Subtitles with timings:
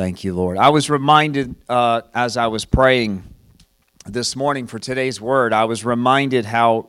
[0.00, 0.56] Thank you, Lord.
[0.56, 3.22] I was reminded uh, as I was praying
[4.06, 6.88] this morning for today's word, I was reminded how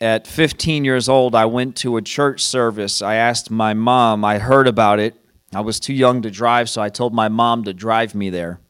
[0.00, 3.02] at 15 years old I went to a church service.
[3.02, 5.14] I asked my mom, I heard about it.
[5.52, 8.60] I was too young to drive, so I told my mom to drive me there.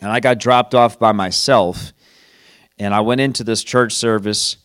[0.00, 1.92] And I got dropped off by myself.
[2.78, 4.58] And I went into this church service,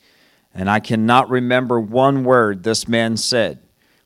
[0.54, 3.58] and I cannot remember one word this man said.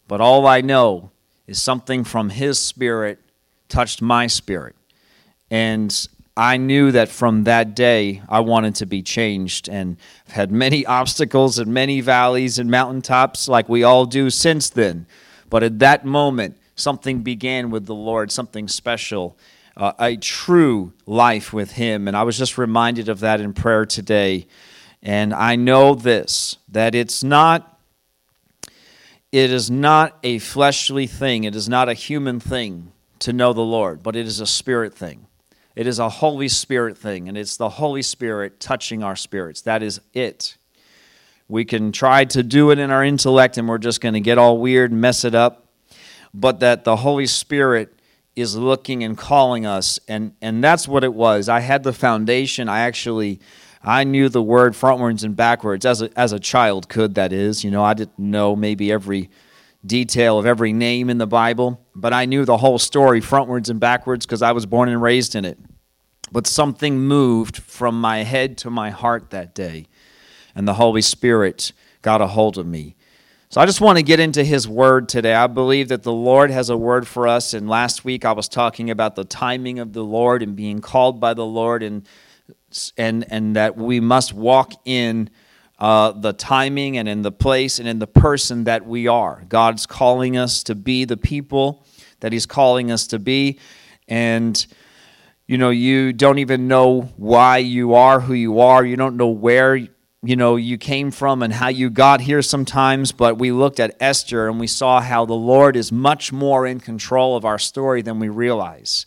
[0.07, 1.11] But all I know
[1.47, 3.20] is something from his spirit
[3.70, 4.75] touched my spirit.
[5.49, 9.95] And I knew that from that day I wanted to be changed and
[10.27, 15.07] I've had many obstacles and many valleys and mountaintops like we all do since then.
[15.49, 19.38] But at that moment, something began with the Lord, something special,
[19.77, 22.07] uh, a true life with Him.
[22.07, 24.48] And I was just reminded of that in prayer today.
[25.02, 27.71] And I know this that it's not
[29.32, 33.62] it is not a fleshly thing, it is not a human thing to know the
[33.62, 35.28] Lord, but it is a spirit thing.
[35.76, 39.62] It is a Holy Spirit thing, and it's the Holy Spirit touching our spirits.
[39.62, 40.57] That is it.
[41.48, 44.38] We can try to do it in our intellect, and we're just going to get
[44.38, 45.68] all weird and mess it up.
[46.34, 47.94] But that the Holy Spirit
[48.35, 51.50] is looking and calling us, and, and that's what it was.
[51.50, 52.68] I had the foundation.
[52.68, 53.40] I actually
[53.85, 57.63] I knew the word frontwards and backwards as a, as a child could, that is.
[57.63, 59.29] You know, I didn't know maybe every
[59.86, 63.80] detail of every name in the Bible, but I knew the whole story frontwards and
[63.80, 65.59] backwards because I was born and raised in it.
[66.31, 69.86] But something moved from my head to my heart that day,
[70.56, 71.72] and the Holy Spirit
[72.02, 72.96] got a hold of me.
[73.50, 75.34] So I just want to get into His Word today.
[75.34, 78.50] I believe that the Lord has a word for us, and last week I was
[78.50, 82.08] talking about the timing of the Lord and being called by the Lord and
[82.97, 85.30] and and that we must walk in
[85.79, 89.44] uh, the timing and in the place and in the person that we are.
[89.50, 91.85] God's calling us to be the people
[92.22, 93.59] that He's calling us to be,
[94.07, 94.66] and
[95.47, 98.85] you know you don't even know why you are who you are.
[98.85, 99.75] You don't know where
[100.25, 103.95] you know you came from and how you got here sometimes but we looked at
[104.00, 108.01] esther and we saw how the lord is much more in control of our story
[108.01, 109.05] than we realize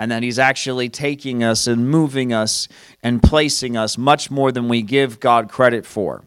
[0.00, 2.68] and that He's actually taking us and moving us
[3.02, 6.24] and placing us much more than we give God credit for.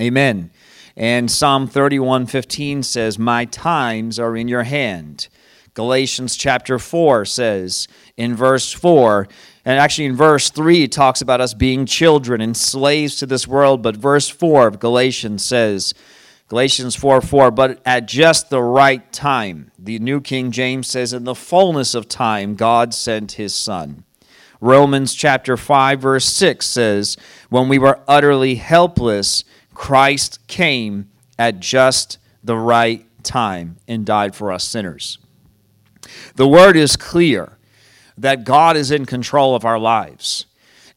[0.00, 0.50] Amen.
[0.96, 5.28] And Psalm 31:15 says, "My times are in your hand."
[5.74, 9.28] Galatians chapter 4 says in verse 4,
[9.64, 13.46] and actually in verse 3 it talks about us being children and slaves to this
[13.46, 15.94] world, but verse 4 of Galatians says,
[16.48, 19.70] Galatians 4 4, but at just the right time.
[19.78, 24.04] The New King James says, in the fullness of time, God sent his Son.
[24.60, 27.16] Romans chapter 5, verse 6 says,
[27.48, 29.44] when we were utterly helpless,
[29.74, 35.18] Christ came at just the right time and died for us sinners.
[36.34, 37.58] The word is clear
[38.16, 40.46] that God is in control of our lives,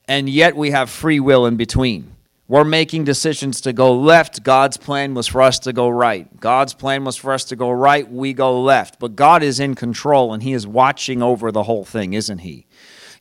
[0.08, 2.16] and yet we have free will in between.
[2.52, 4.44] We're making decisions to go left.
[4.44, 6.28] God's plan was for us to go right.
[6.38, 8.12] God's plan was for us to go right.
[8.12, 9.00] We go left.
[9.00, 12.66] But God is in control and He is watching over the whole thing, isn't He?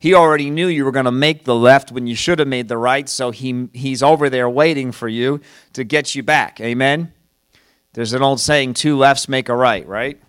[0.01, 2.67] He already knew you were going to make the left when you should have made
[2.67, 5.39] the right, so he, He's over there waiting for you
[5.71, 6.59] to get you back.
[6.59, 7.13] Amen?
[7.93, 10.21] There's an old saying two lefts make a right, right?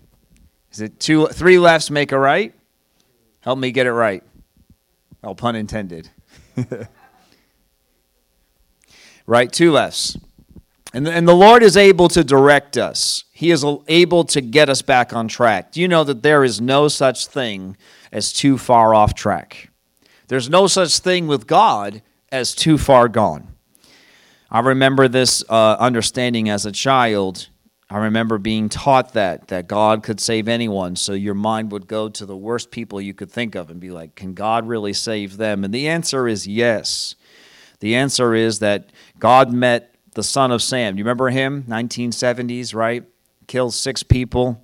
[0.71, 2.53] Is it two, three lefts make a right?
[3.41, 4.23] Help me get it right.
[5.21, 6.09] Oh, pun intended.
[9.25, 9.51] right?
[9.51, 10.17] Two lefts.
[10.93, 13.23] And, and the Lord is able to direct us.
[13.31, 15.71] He is able to get us back on track.
[15.71, 17.77] Do you know that there is no such thing
[18.11, 19.69] as too far off track?
[20.27, 22.01] There's no such thing with God
[22.31, 23.49] as too far gone.
[24.51, 27.49] I remember this uh, understanding as a child.
[27.89, 30.95] I remember being taught that that God could save anyone.
[30.95, 33.89] So your mind would go to the worst people you could think of and be
[33.89, 37.15] like, "Can God really save them?" And the answer is yes.
[37.79, 38.91] The answer is that
[39.23, 40.97] God met the son of Sam.
[40.97, 41.63] You remember him?
[41.63, 43.05] 1970s, right?
[43.47, 44.61] Killed six people,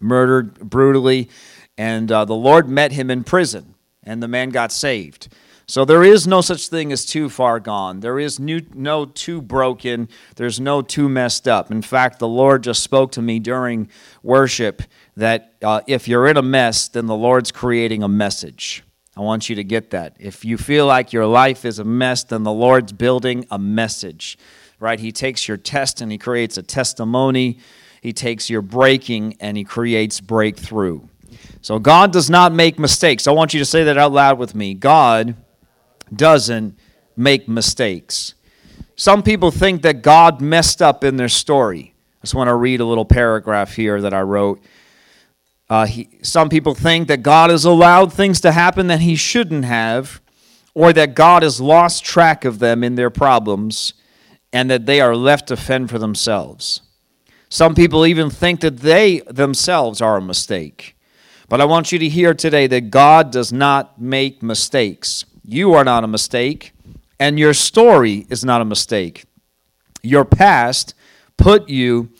[0.00, 1.28] murdered brutally,
[1.76, 5.34] and uh, the Lord met him in prison, and the man got saved.
[5.66, 7.98] So there is no such thing as too far gone.
[7.98, 10.08] There is new, no too broken.
[10.36, 11.72] There's no too messed up.
[11.72, 13.88] In fact, the Lord just spoke to me during
[14.22, 14.82] worship
[15.16, 18.84] that uh, if you're in a mess, then the Lord's creating a message.
[19.20, 20.16] I want you to get that.
[20.18, 24.38] If you feel like your life is a mess, then the Lord's building a message,
[24.78, 24.98] right?
[24.98, 27.58] He takes your test and He creates a testimony.
[28.00, 31.02] He takes your breaking and He creates breakthrough.
[31.60, 33.26] So God does not make mistakes.
[33.26, 34.72] I want you to say that out loud with me.
[34.72, 35.34] God
[36.10, 36.78] doesn't
[37.14, 38.32] make mistakes.
[38.96, 41.92] Some people think that God messed up in their story.
[42.22, 44.62] I just want to read a little paragraph here that I wrote.
[45.70, 49.64] Uh, he, some people think that God has allowed things to happen that He shouldn't
[49.64, 50.20] have,
[50.74, 53.94] or that God has lost track of them in their problems
[54.52, 56.82] and that they are left to fend for themselves.
[57.48, 60.96] Some people even think that they themselves are a mistake.
[61.48, 65.24] But I want you to hear today that God does not make mistakes.
[65.44, 66.72] You are not a mistake,
[67.18, 69.24] and your story is not a mistake.
[70.02, 70.94] Your past
[71.36, 72.10] put you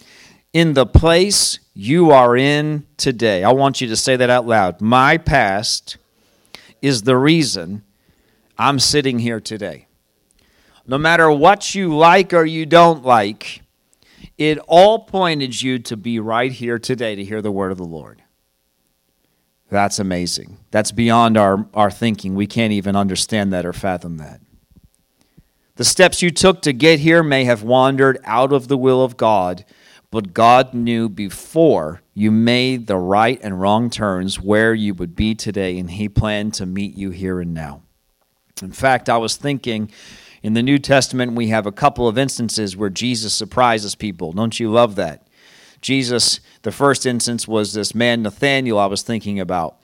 [0.52, 3.42] in the place you are in today.
[3.42, 4.82] I want you to say that out loud.
[4.82, 5.96] My past
[6.82, 7.84] is the reason
[8.58, 9.86] I'm sitting here today.
[10.86, 13.62] No matter what you like or you don't like,
[14.36, 17.84] it all pointed you to be right here today to hear the word of the
[17.84, 18.22] Lord.
[19.70, 20.58] That's amazing.
[20.70, 22.34] That's beyond our, our thinking.
[22.34, 24.42] We can't even understand that or fathom that.
[25.76, 29.16] The steps you took to get here may have wandered out of the will of
[29.16, 29.64] God,
[30.10, 35.34] but God knew before you made the right and wrong turns where you would be
[35.34, 37.82] today, and He planned to meet you here and now.
[38.62, 39.90] In fact, I was thinking
[40.42, 44.32] in the New Testament, we have a couple of instances where Jesus surprises people.
[44.32, 45.26] Don't you love that?
[45.82, 49.76] Jesus, the first instance was this man Nathanael I was thinking about.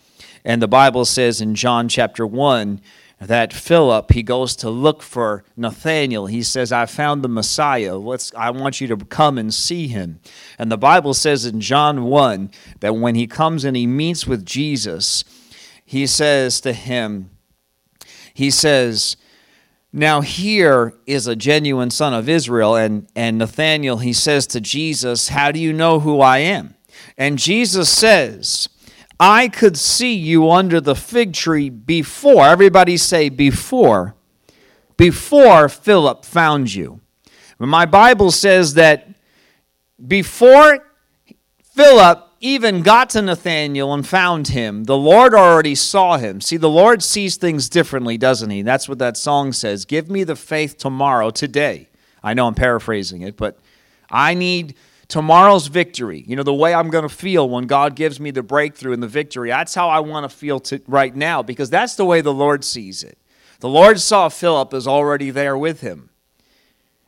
[0.45, 2.81] And the Bible says in John chapter 1
[3.21, 6.27] that Philip, he goes to look for Nathanael.
[6.27, 7.97] He says, I found the Messiah.
[7.97, 10.21] Let's, I want you to come and see him.
[10.59, 14.45] And the Bible says in John 1 that when he comes and he meets with
[14.45, 15.25] Jesus,
[15.85, 17.31] he says to him,
[18.35, 19.17] he says,
[19.93, 25.29] now, here is a genuine son of Israel, and, and Nathanael, he says to Jesus,
[25.29, 26.75] How do you know who I am?
[27.17, 28.69] And Jesus says,
[29.19, 34.15] I could see you under the fig tree before, everybody say before,
[34.97, 37.01] before Philip found you.
[37.59, 39.09] My Bible says that
[40.07, 40.87] before
[41.63, 46.43] Philip even got to Nathanael and found him, the Lord already saw him.
[46.43, 48.61] See, the Lord sees things differently, doesn't he?
[48.61, 49.87] That's what that song says.
[49.87, 51.89] Give me the faith tomorrow, today.
[52.23, 53.59] I know I'm paraphrasing it, but
[54.11, 54.75] I need
[55.09, 56.25] tomorrow's victory.
[56.27, 59.03] You know, the way I'm going to feel when God gives me the breakthrough and
[59.03, 59.51] the victory.
[59.51, 63.03] That's how I want to feel right now because that's the way the Lord sees
[63.03, 63.19] it.
[63.61, 66.11] The Lord saw Philip as already there with him.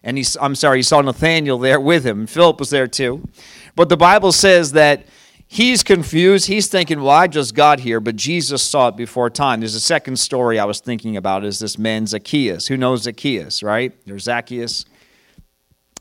[0.03, 2.27] And he, I'm sorry, he saw Nathanael there with him.
[2.27, 3.29] Philip was there too.
[3.75, 5.07] But the Bible says that
[5.51, 6.47] He's confused.
[6.47, 9.61] He's thinking, well, I just got here, but Jesus saw it before time.
[9.61, 12.67] There's a second story I was thinking about is this man Zacchaeus.
[12.67, 13.95] Who knows Zacchaeus, right?
[14.05, 14.85] There's Zacchaeus.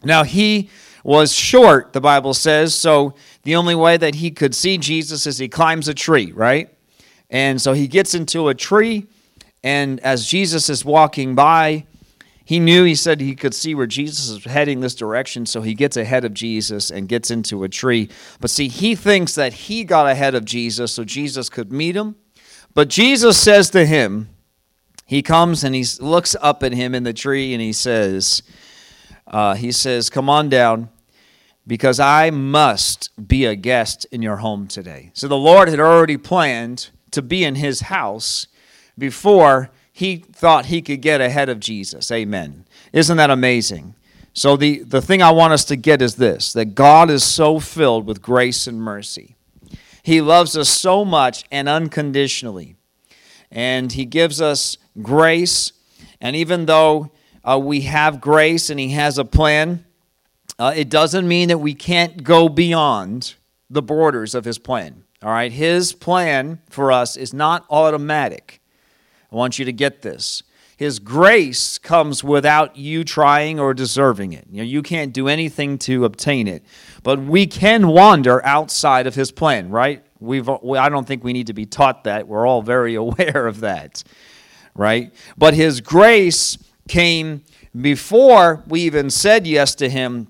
[0.03, 0.69] Now, he
[1.07, 5.37] was short, the Bible says, so the only way that he could see Jesus is
[5.37, 6.69] he climbs a tree, right?
[7.29, 9.07] And so he gets into a tree,
[9.63, 11.85] and as Jesus is walking by,
[12.43, 15.73] he knew, he said he could see where Jesus is heading this direction, so he
[15.73, 18.09] gets ahead of Jesus and gets into a tree.
[18.41, 22.17] But see, he thinks that he got ahead of Jesus so Jesus could meet him.
[22.73, 24.27] But Jesus says to him,
[25.05, 28.43] he comes and he looks up at him in the tree and he says,
[29.25, 30.89] uh, he says, Come on down
[31.67, 35.11] because I must be a guest in your home today.
[35.13, 38.47] So the Lord had already planned to be in his house
[38.97, 42.11] before he thought he could get ahead of Jesus.
[42.11, 42.65] Amen.
[42.93, 43.95] Isn't that amazing?
[44.33, 47.59] So, the, the thing I want us to get is this that God is so
[47.59, 49.35] filled with grace and mercy.
[50.03, 52.75] He loves us so much and unconditionally.
[53.49, 55.73] And He gives us grace.
[56.21, 57.11] And even though
[57.43, 59.86] uh, we have grace and He has a plan,
[60.59, 63.35] uh, it doesn't mean that we can't go beyond
[63.69, 65.03] the borders of His plan.
[65.21, 65.51] All right?
[65.51, 68.61] His plan for us is not automatic.
[69.31, 70.43] I want you to get this.
[70.77, 74.45] His grace comes without you trying or deserving it.
[74.51, 76.63] You know, you can't do anything to obtain it.
[77.01, 80.05] But we can wander outside of his plan, right?
[80.19, 82.27] We've I don't think we need to be taught that.
[82.27, 84.03] We're all very aware of that.
[84.75, 85.11] Right?
[85.35, 87.43] But his grace came
[87.75, 90.27] before we even said yes to him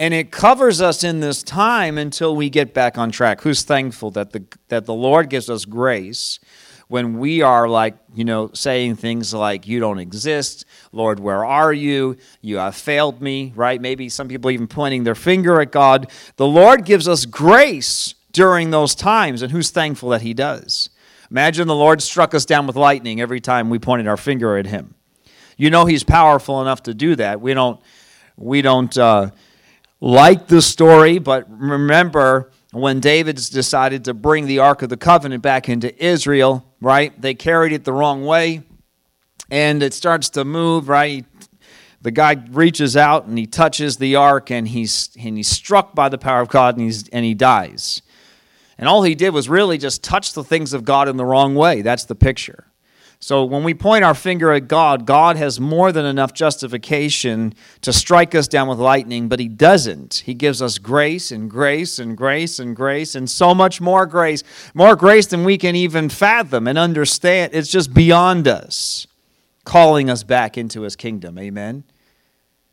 [0.00, 3.42] and it covers us in this time until we get back on track.
[3.42, 6.40] Who's thankful that the that the Lord gives us grace
[6.88, 11.72] when we are like, you know, saying things like, You don't exist, Lord, where are
[11.72, 12.16] you?
[12.40, 13.80] You have failed me, right?
[13.80, 16.10] Maybe some people even pointing their finger at God.
[16.36, 20.88] The Lord gives us grace during those times, and who's thankful that He does?
[21.30, 24.66] Imagine the Lord struck us down with lightning every time we pointed our finger at
[24.66, 24.94] Him.
[25.58, 27.40] You know He's powerful enough to do that.
[27.42, 27.78] We don't,
[28.36, 29.30] we don't uh,
[30.00, 35.42] like the story, but remember when David's decided to bring the Ark of the Covenant
[35.42, 37.18] back into Israel, right?
[37.20, 38.62] They carried it the wrong way
[39.50, 41.24] and it starts to move, right?
[42.02, 46.08] The guy reaches out and he touches the ark and he's, and he's struck by
[46.08, 48.00] the power of God and, he's, and he dies.
[48.78, 51.54] And all he did was really just touch the things of God in the wrong
[51.54, 51.82] way.
[51.82, 52.69] That's the picture.
[53.22, 57.92] So when we point our finger at God, God has more than enough justification to
[57.92, 60.22] strike us down with lightning, but He doesn't.
[60.24, 64.42] He gives us grace and grace and grace and grace and so much more grace,
[64.72, 67.52] more grace than we can even fathom and understand.
[67.54, 69.06] It's just beyond us,
[69.64, 71.38] calling us back into His kingdom.
[71.38, 71.84] Amen?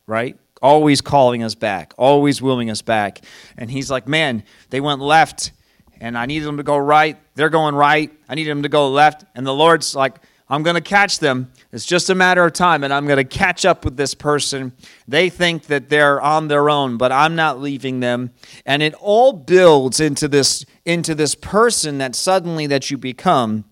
[0.06, 0.40] Right?
[0.62, 3.20] Always calling us back, always willing us back.
[3.58, 5.52] And He's like, man, they went left
[6.00, 7.18] and I needed them to go right.
[7.36, 8.12] They're going right.
[8.30, 9.26] I needed them to go left.
[9.36, 10.16] And the Lord's like,
[10.50, 11.52] I'm going to catch them.
[11.74, 14.72] It's just a matter of time, and I'm going to catch up with this person.
[15.08, 18.32] They think that they're on their own, but I'm not leaving them.
[18.66, 23.66] And it all builds into this into this person that suddenly that you become.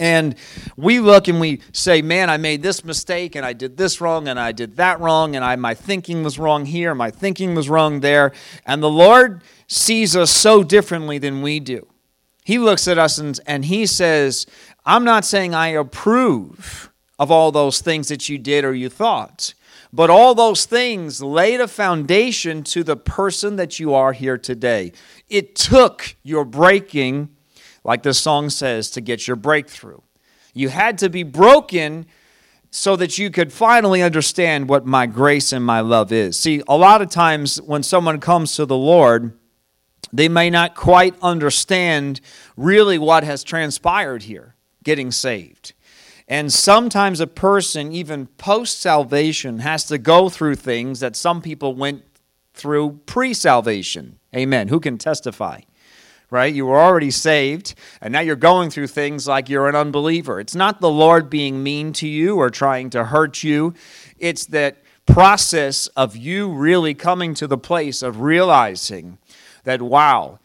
[0.00, 0.34] And
[0.76, 4.26] we look and we say, "Man, I made this mistake, and I did this wrong,
[4.26, 7.68] and I did that wrong, and I my thinking was wrong here, my thinking was
[7.68, 8.32] wrong there."
[8.66, 11.86] And the Lord sees us so differently than we do.
[12.44, 14.46] He looks at us and, and he says,
[14.84, 19.52] I'm not saying I approve of all those things that you did or you thought,
[19.92, 24.92] but all those things laid a foundation to the person that you are here today.
[25.28, 27.28] It took your breaking,
[27.84, 30.00] like the song says, to get your breakthrough.
[30.54, 32.06] You had to be broken
[32.70, 36.38] so that you could finally understand what my grace and my love is.
[36.38, 39.36] See, a lot of times when someone comes to the Lord,
[40.12, 42.20] they may not quite understand
[42.56, 44.54] really what has transpired here
[44.90, 45.72] getting saved.
[46.26, 51.76] And sometimes a person, even post salvation, has to go through things that some people
[51.76, 52.02] went
[52.54, 54.18] through pre salvation.
[54.34, 54.66] Amen.
[54.66, 55.60] Who can testify?
[56.28, 56.52] Right?
[56.52, 60.40] You were already saved, and now you're going through things like you're an unbeliever.
[60.40, 63.74] It's not the Lord being mean to you or trying to hurt you,
[64.18, 69.18] it's that process of you really coming to the place of realizing
[69.62, 70.39] that, wow,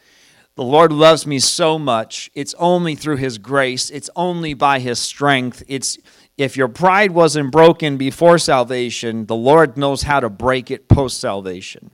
[0.55, 2.31] the Lord loves me so much.
[2.33, 5.63] It's only through His grace, it's only by His strength.
[5.67, 5.97] It's
[6.37, 11.19] if your pride wasn't broken before salvation, the Lord knows how to break it post
[11.19, 11.91] salvation.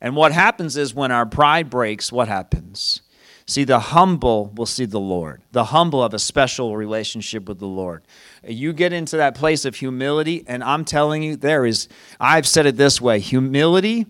[0.00, 3.00] And what happens is when our pride breaks, what happens?
[3.46, 5.40] See, the humble will see the Lord.
[5.52, 8.04] The humble have a special relationship with the Lord.
[8.46, 11.88] You get into that place of humility, and I'm telling you, there is,
[12.20, 14.06] I've said it this way humility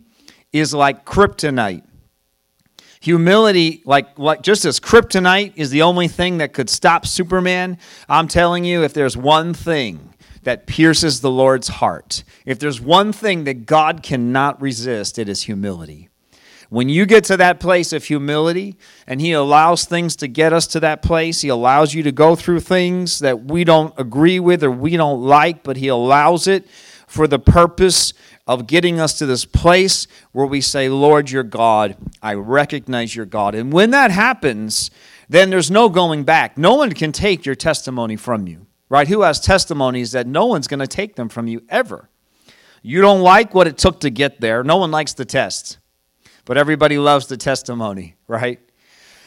[0.52, 1.84] is like kryptonite.
[3.00, 7.78] Humility, like, like just as kryptonite is the only thing that could stop Superman,
[8.08, 13.12] I'm telling you, if there's one thing that pierces the Lord's heart, if there's one
[13.12, 16.08] thing that God cannot resist, it is humility.
[16.70, 18.76] When you get to that place of humility
[19.06, 22.36] and He allows things to get us to that place, He allows you to go
[22.36, 26.68] through things that we don't agree with or we don't like, but He allows it
[27.06, 28.12] for the purpose
[28.48, 31.96] of getting us to this place where we say, Lord, you're God.
[32.22, 33.54] I recognize you're God.
[33.54, 34.90] And when that happens,
[35.28, 36.56] then there's no going back.
[36.56, 39.06] No one can take your testimony from you, right?
[39.06, 42.08] Who has testimonies that no one's going to take them from you ever?
[42.80, 44.64] You don't like what it took to get there.
[44.64, 45.76] No one likes the test,
[46.46, 48.60] but everybody loves the testimony, right?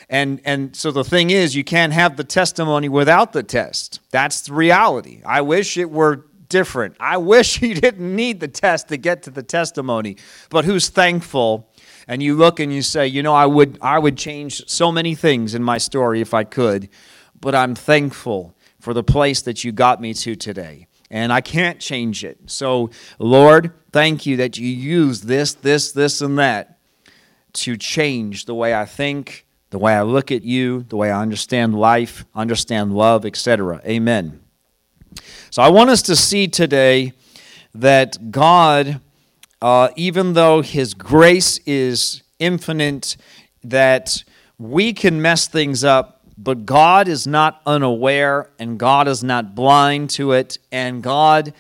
[0.10, 4.00] And, and so the thing is, you can't have the testimony without the test.
[4.10, 5.22] That's the reality.
[5.24, 6.96] I wish it were different.
[7.00, 10.17] I wish you didn't need the test to get to the testimony,
[10.51, 11.67] but who's thankful?
[12.08, 15.15] And you look and you say, you know, I would I would change so many
[15.15, 16.89] things in my story if I could,
[17.39, 20.88] but I'm thankful for the place that you got me to today.
[21.10, 22.39] And I can't change it.
[22.46, 22.89] So,
[23.20, 26.79] Lord, thank you that you use this, this, this, and that
[27.53, 31.22] to change the way I think, the way I look at you, the way I
[31.22, 33.81] understand life, understand love, etc.
[33.86, 34.39] Amen.
[35.51, 37.12] So I want us to see today
[37.75, 39.01] that God,
[39.62, 43.17] uh, even though His grace is infinite,
[43.62, 44.24] that
[44.58, 50.10] we can mess things up, but God is not unaware and God is not blind
[50.12, 51.53] to it, and God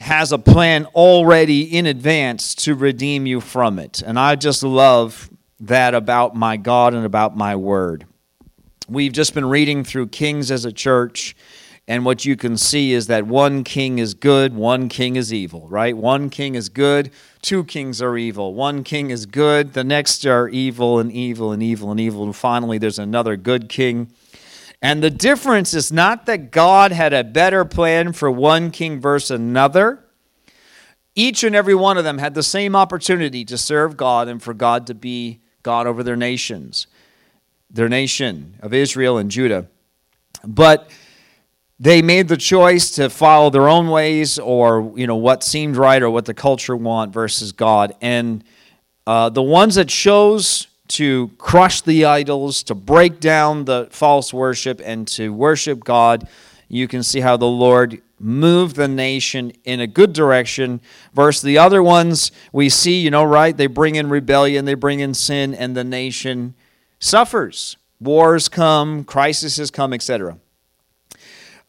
[0.00, 4.02] has a plan already in advance to redeem you from it.
[4.02, 8.04] And I just love that about my God and about my word.
[8.90, 11.34] We've just been reading through Kings as a church
[11.86, 15.68] and what you can see is that one king is good, one king is evil,
[15.68, 15.94] right?
[15.94, 17.10] One king is good,
[17.42, 18.54] two kings are evil.
[18.54, 22.24] One king is good, the next are evil and evil and evil and evil.
[22.24, 24.10] And finally, there's another good king.
[24.80, 29.32] And the difference is not that God had a better plan for one king versus
[29.32, 30.04] another.
[31.14, 34.54] Each and every one of them had the same opportunity to serve God and for
[34.54, 36.86] God to be God over their nations,
[37.70, 39.68] their nation of Israel and Judah.
[40.42, 40.90] But
[41.84, 46.02] they made the choice to follow their own ways or you know what seemed right
[46.02, 48.42] or what the culture want versus god and
[49.06, 54.80] uh, the ones that chose to crush the idols, to break down the false worship,
[54.84, 56.28] and to worship God,
[56.68, 60.80] you can see how the Lord moved the nation in a good direction.
[61.12, 63.56] Versus the other ones, we see, you know, right?
[63.56, 66.54] They bring in rebellion, they bring in sin, and the nation
[66.98, 67.76] suffers.
[68.00, 70.38] Wars come, crises come, etc.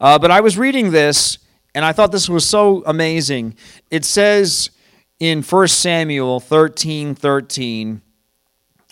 [0.00, 1.38] Uh, but I was reading this,
[1.74, 3.54] and I thought this was so amazing.
[3.90, 4.70] It says
[5.18, 8.02] in 1 Samuel 13 13,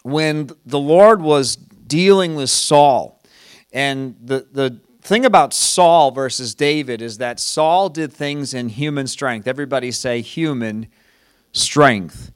[0.03, 3.23] when the Lord was dealing with Saul,
[3.73, 9.07] and the, the thing about Saul versus David is that Saul did things in human
[9.07, 9.47] strength.
[9.47, 10.87] Everybody say human
[11.53, 12.33] strength.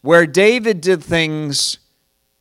[0.00, 1.79] Where David did things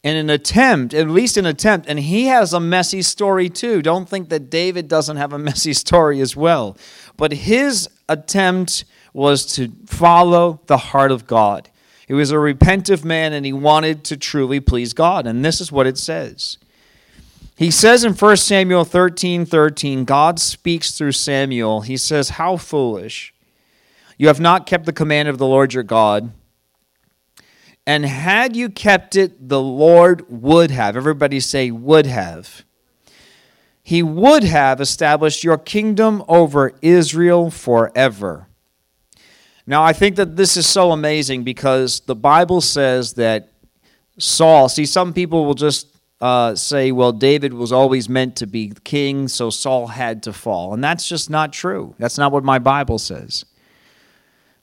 [0.03, 3.81] in an attempt, at least an attempt, and he has a messy story too.
[3.81, 6.77] Don't think that David doesn't have a messy story as well.
[7.17, 11.69] But his attempt was to follow the heart of God.
[12.07, 15.27] He was a repentant man and he wanted to truly please God.
[15.27, 16.57] And this is what it says.
[17.55, 21.81] He says in 1 Samuel 13 13, God speaks through Samuel.
[21.81, 23.33] He says, How foolish!
[24.17, 26.31] You have not kept the command of the Lord your God.
[27.89, 30.95] And had you kept it, the Lord would have.
[30.95, 32.63] Everybody say, would have.
[33.81, 38.47] He would have established your kingdom over Israel forever.
[39.65, 43.53] Now, I think that this is so amazing because the Bible says that
[44.19, 45.87] Saul, see, some people will just
[46.21, 50.75] uh, say, well, David was always meant to be king, so Saul had to fall.
[50.75, 51.95] And that's just not true.
[51.97, 53.45] That's not what my Bible says.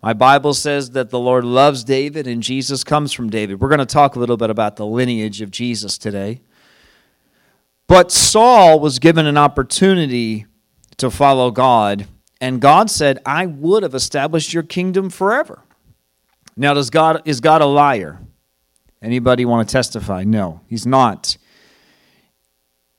[0.02, 3.60] My Bible says that the Lord loves David and Jesus comes from David.
[3.60, 6.42] We're going to talk a little bit about the lineage of Jesus today.
[7.88, 10.46] But Saul was given an opportunity
[10.96, 12.06] to follow God,
[12.40, 15.62] and God said, I would have established your kingdom forever.
[16.56, 18.20] Now, does God, is God a liar?
[19.02, 20.24] Anybody want to testify?
[20.24, 21.36] No, he's not.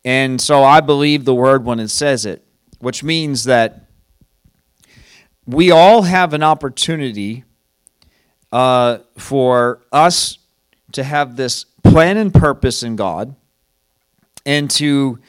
[0.06, 2.46] And so I believe the word when it says it,
[2.80, 3.87] which means that
[5.48, 7.46] we all have an opportunity
[8.52, 10.40] uh, for us
[10.92, 13.34] to have this plan and purpose in God
[14.46, 15.20] and to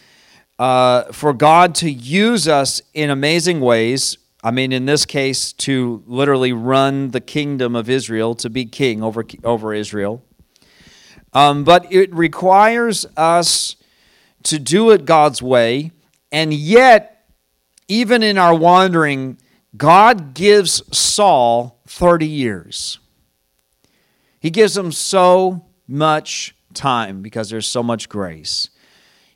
[0.58, 4.18] uh, for God to use us in amazing ways.
[4.42, 9.02] I mean, in this case, to literally run the kingdom of Israel, to be king
[9.02, 10.24] over, over Israel.
[11.32, 13.76] Um, but it requires us
[14.44, 15.92] to do it God's way.
[16.32, 17.24] And yet,
[17.86, 19.38] even in our wandering,
[19.76, 22.98] God gives Saul 30 years.
[24.40, 28.70] He gives him so much time because there's so much grace.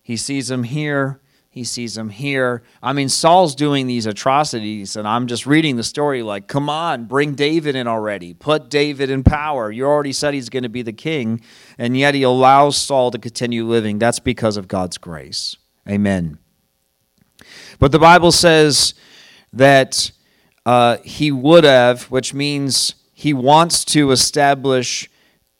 [0.02, 1.20] He sees him here,
[1.52, 2.62] he sees him here.
[2.82, 7.04] I mean, Saul's doing these atrocities, and I'm just reading the story like, come on,
[7.04, 8.32] bring David in already.
[8.32, 9.70] Put David in power.
[9.70, 11.42] You already said he's going to be the king,
[11.76, 13.98] and yet he allows Saul to continue living.
[13.98, 15.58] That's because of God's grace.
[15.86, 16.38] Amen.
[17.78, 18.94] But the Bible says
[19.52, 20.10] that
[20.64, 25.08] uh, he would have, which means he wants to establish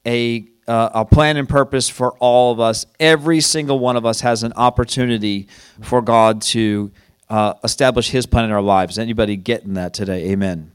[0.06, 2.86] a uh, a plan and purpose for all of us.
[3.00, 5.48] Every single one of us has an opportunity
[5.80, 6.92] for God to
[7.28, 8.98] uh, establish His plan in our lives.
[8.98, 10.30] Anybody getting that today?
[10.30, 10.70] Amen.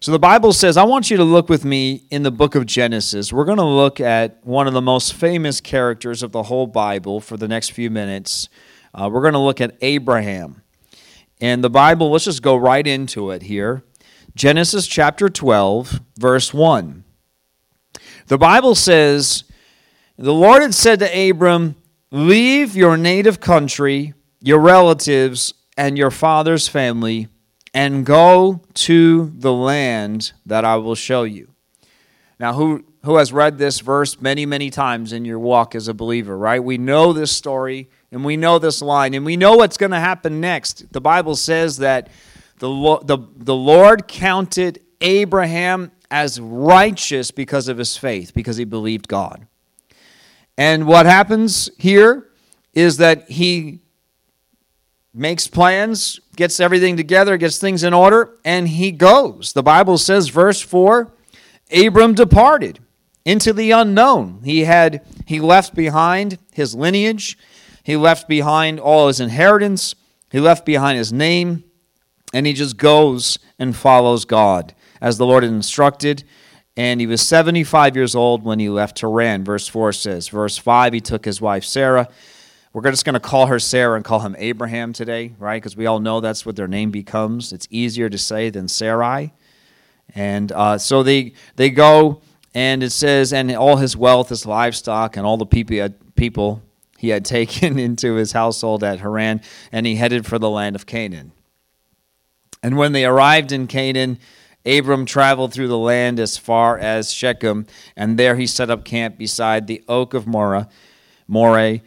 [0.00, 2.66] So the Bible says, I want you to look with me in the book of
[2.66, 3.32] Genesis.
[3.32, 7.20] We're going to look at one of the most famous characters of the whole Bible
[7.20, 8.48] for the next few minutes.
[8.92, 10.61] Uh, we're going to look at Abraham.
[11.42, 13.82] And the Bible, let's just go right into it here.
[14.36, 17.02] Genesis chapter 12, verse 1.
[18.28, 19.42] The Bible says,
[20.16, 21.74] The Lord had said to Abram,
[22.12, 27.26] Leave your native country, your relatives, and your father's family,
[27.74, 31.48] and go to the land that I will show you.
[32.38, 35.94] Now, who, who has read this verse many, many times in your walk as a
[35.94, 36.62] believer, right?
[36.62, 39.98] We know this story and we know this line and we know what's going to
[39.98, 40.92] happen next.
[40.92, 42.08] The Bible says that
[42.58, 42.68] the,
[43.02, 49.46] the, the Lord counted Abraham as righteous because of his faith, because he believed God.
[50.56, 52.28] And what happens here
[52.74, 53.80] is that he
[55.14, 59.54] makes plans, gets everything together, gets things in order, and he goes.
[59.54, 61.10] The Bible says, verse 4
[61.74, 62.80] Abram departed
[63.24, 64.40] into the unknown.
[64.44, 67.38] He had he left behind his lineage,
[67.82, 69.94] he left behind all his inheritance,
[70.30, 71.64] he left behind his name,
[72.32, 76.24] and he just goes and follows God as the Lord had instructed.
[76.76, 80.28] And he was 75 years old when he left Haran, verse 4 says.
[80.28, 82.08] Verse 5, he took his wife Sarah.
[82.72, 85.60] We're just going to call her Sarah and call him Abraham today, right?
[85.60, 87.52] Because we all know that's what their name becomes.
[87.52, 89.34] It's easier to say than Sarai.
[90.14, 92.22] And uh, so they, they go
[92.54, 96.62] and it says, and all his wealth, his livestock, and all the people he people
[97.02, 100.86] he had taken into his household at Haran, and he headed for the land of
[100.86, 101.32] Canaan.
[102.62, 104.20] And when they arrived in Canaan,
[104.64, 109.18] Abram traveled through the land as far as Shechem, and there he set up camp
[109.18, 110.68] beside the oak of Moreh,
[111.26, 111.80] Moreh,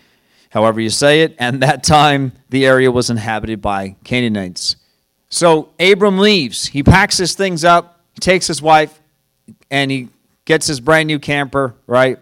[0.50, 1.34] however you say it.
[1.40, 4.76] And that time the area was inhabited by Canaanites.
[5.30, 6.66] So Abram leaves.
[6.66, 9.00] He packs his things up, he takes his wife,
[9.72, 10.10] and he
[10.44, 12.20] gets his brand new camper, right?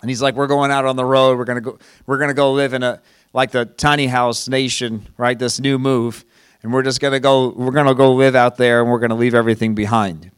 [0.00, 1.38] And he's like, "We're going out on the road.
[1.38, 1.78] We're gonna go.
[2.06, 3.00] We're gonna go live in a
[3.32, 5.38] like the tiny house nation, right?
[5.38, 6.24] This new move."
[6.62, 9.10] and we're just going to go we're to go live out there and we're going
[9.10, 10.30] to leave everything behind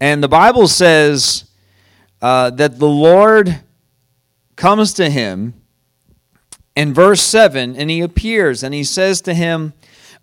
[0.00, 1.44] and the bible says
[2.22, 3.60] uh, that the lord
[4.56, 5.54] comes to him
[6.76, 9.72] in verse 7 and he appears and he says to him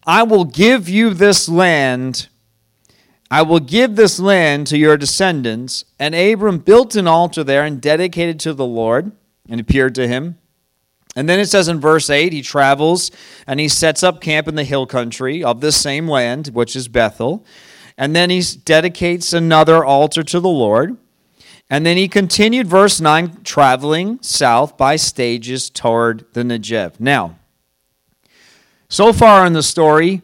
[0.06, 2.30] i will give you this land
[3.30, 5.86] I will give this land to your descendants.
[6.00, 9.12] And Abram built an altar there and dedicated to the Lord
[9.50, 10.38] and appeared to him.
[11.16, 13.12] And then it says in verse 8, he travels
[13.48, 16.88] and he sets up camp in the hill country of this same land, which is
[16.88, 17.44] Bethel.
[17.98, 20.96] And then he dedicates another altar to the Lord.
[21.70, 27.00] And then he continued, verse 9, traveling south by stages toward the Negev.
[27.00, 27.40] Now,
[28.88, 30.22] so far in the story,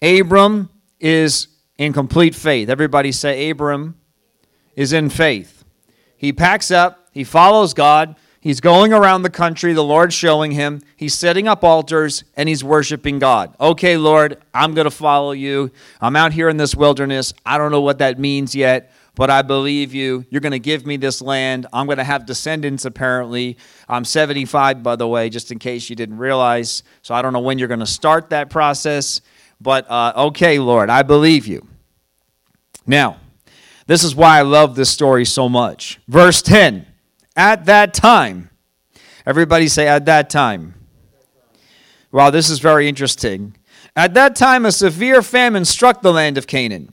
[0.00, 1.48] Abram is
[1.78, 2.68] in complete faith.
[2.68, 3.98] Everybody say, Abram
[4.76, 5.64] is in faith.
[6.16, 10.80] He packs up, he follows God, He's going around the country, the Lord's showing him.
[10.96, 13.54] He's setting up altars and he's worshiping God.
[13.60, 15.72] Okay, Lord, I'm going to follow you.
[16.00, 17.34] I'm out here in this wilderness.
[17.44, 20.24] I don't know what that means yet, but I believe you.
[20.30, 21.66] You're going to give me this land.
[21.72, 23.56] I'm going to have descendants, apparently.
[23.88, 26.84] I'm 75, by the way, just in case you didn't realize.
[27.02, 29.20] So I don't know when you're going to start that process.
[29.60, 31.66] But uh, okay, Lord, I believe you.
[32.86, 33.18] Now,
[33.86, 35.98] this is why I love this story so much.
[36.08, 36.86] Verse 10
[37.36, 38.50] at that time.
[39.24, 40.74] Everybody say, at that time.
[42.10, 43.56] Wow, this is very interesting.
[43.94, 46.92] At that time, a severe famine struck the land of Canaan.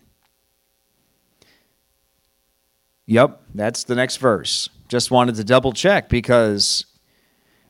[3.08, 4.70] Yep, that's the next verse.
[4.88, 6.86] Just wanted to double check because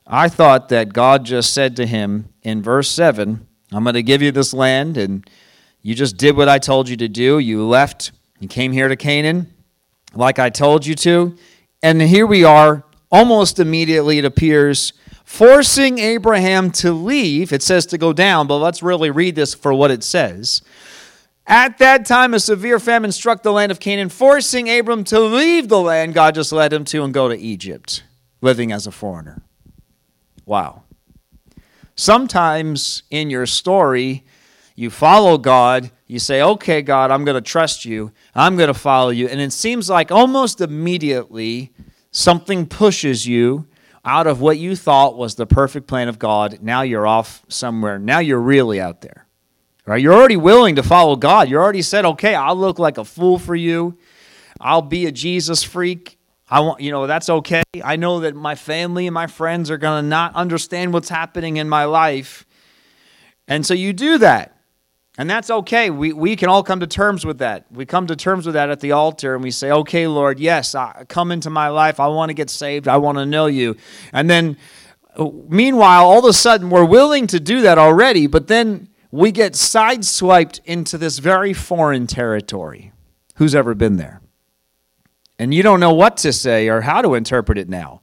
[0.08, 4.21] I thought that God just said to him in verse 7 I'm going to give
[4.21, 5.29] you this land, and
[5.81, 7.39] you just did what I told you to do.
[7.39, 9.53] You left, you came here to Canaan
[10.13, 11.35] like I told you to.
[11.83, 14.93] And here we are, almost immediately it appears,
[15.25, 17.51] forcing Abraham to leave.
[17.51, 20.61] It says to go down, but let's really read this for what it says.
[21.45, 25.67] At that time, a severe famine struck the land of Canaan, forcing Abram to leave
[25.67, 28.03] the land God just led him to and go to Egypt,
[28.41, 29.43] living as a foreigner.
[30.45, 30.84] Wow.
[31.95, 34.25] Sometimes in your story,
[34.75, 38.73] you follow God, you say, okay, God, I'm going to trust you, I'm going to
[38.73, 39.27] follow you.
[39.27, 41.71] And it seems like almost immediately
[42.12, 43.67] something pushes you
[44.03, 46.60] out of what you thought was the perfect plan of God.
[46.62, 47.97] Now you're off somewhere.
[47.97, 49.25] Now you're really out there.
[49.86, 50.01] Right?
[50.01, 51.49] You're already willing to follow God.
[51.49, 53.97] You already said, okay, I'll look like a fool for you.
[54.60, 56.17] I'll be a Jesus freak.
[56.47, 57.63] I want, you know, that's okay.
[57.84, 61.58] I know that my family and my friends are going to not understand what's happening
[61.58, 62.45] in my life.
[63.47, 64.51] And so you do that.
[65.17, 65.89] And that's okay.
[65.89, 67.65] We, we can all come to terms with that.
[67.71, 70.75] We come to terms with that at the altar and we say, okay, Lord, yes,
[70.75, 71.99] I, come into my life.
[71.99, 72.88] I want to get saved.
[72.88, 73.77] I want to know you.
[74.12, 74.58] And then,
[75.17, 79.53] meanwhile, all of a sudden, we're willing to do that already, but then we get
[79.53, 82.91] sideswiped into this very foreign territory.
[83.36, 84.21] Who's ever been there?
[85.37, 88.01] And you don't know what to say or how to interpret it now.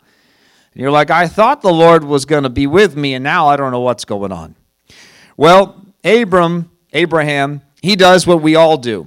[0.73, 3.49] And you're like, I thought the Lord was going to be with me, and now
[3.49, 4.55] I don't know what's going on.
[5.37, 9.07] Well, Abram Abraham, he does what we all do,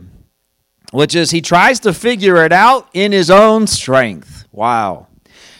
[0.91, 4.47] which is he tries to figure it out in his own strength.
[4.51, 5.07] Wow.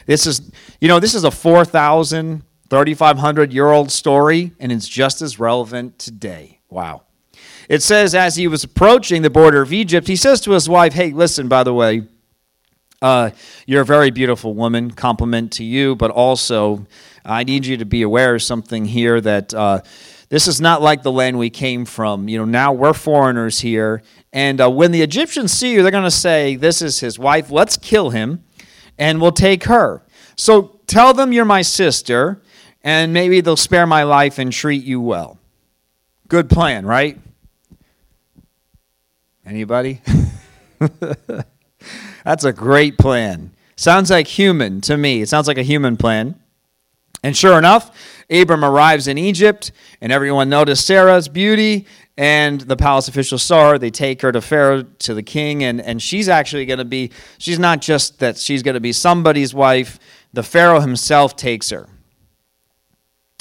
[0.05, 0.51] This is,
[0.81, 5.99] you know, this is a 4,000, 3,500 year old story, and it's just as relevant
[5.99, 6.59] today.
[6.69, 7.03] Wow.
[7.69, 10.93] It says, as he was approaching the border of Egypt, he says to his wife,
[10.93, 12.03] Hey, listen, by the way,
[13.05, 13.29] uh,
[13.67, 16.87] you're a very beautiful woman, compliment to you, but also
[17.23, 19.53] I need you to be aware of something here that.
[19.53, 19.81] Uh,
[20.27, 22.27] this is not like the land we came from.
[22.27, 24.01] You know, now we're foreigners here.
[24.33, 27.51] And uh, when the Egyptians see you, they're going to say, This is his wife.
[27.51, 28.43] Let's kill him
[28.97, 30.01] and we'll take her.
[30.35, 32.41] So tell them you're my sister,
[32.83, 35.37] and maybe they'll spare my life and treat you well.
[36.27, 37.19] Good plan, right?
[39.45, 40.01] Anybody?
[42.25, 43.51] That's a great plan.
[43.77, 45.21] Sounds like human to me.
[45.21, 46.35] It sounds like a human plan.
[47.23, 47.95] And sure enough,
[48.29, 51.85] Abram arrives in Egypt, and everyone noticed Sarah's beauty,
[52.17, 53.77] and the palace officials saw her.
[53.77, 57.11] They take her to Pharaoh, to the king, and, and she's actually going to be,
[57.37, 59.99] she's not just that she's going to be somebody's wife,
[60.33, 61.87] the Pharaoh himself takes her.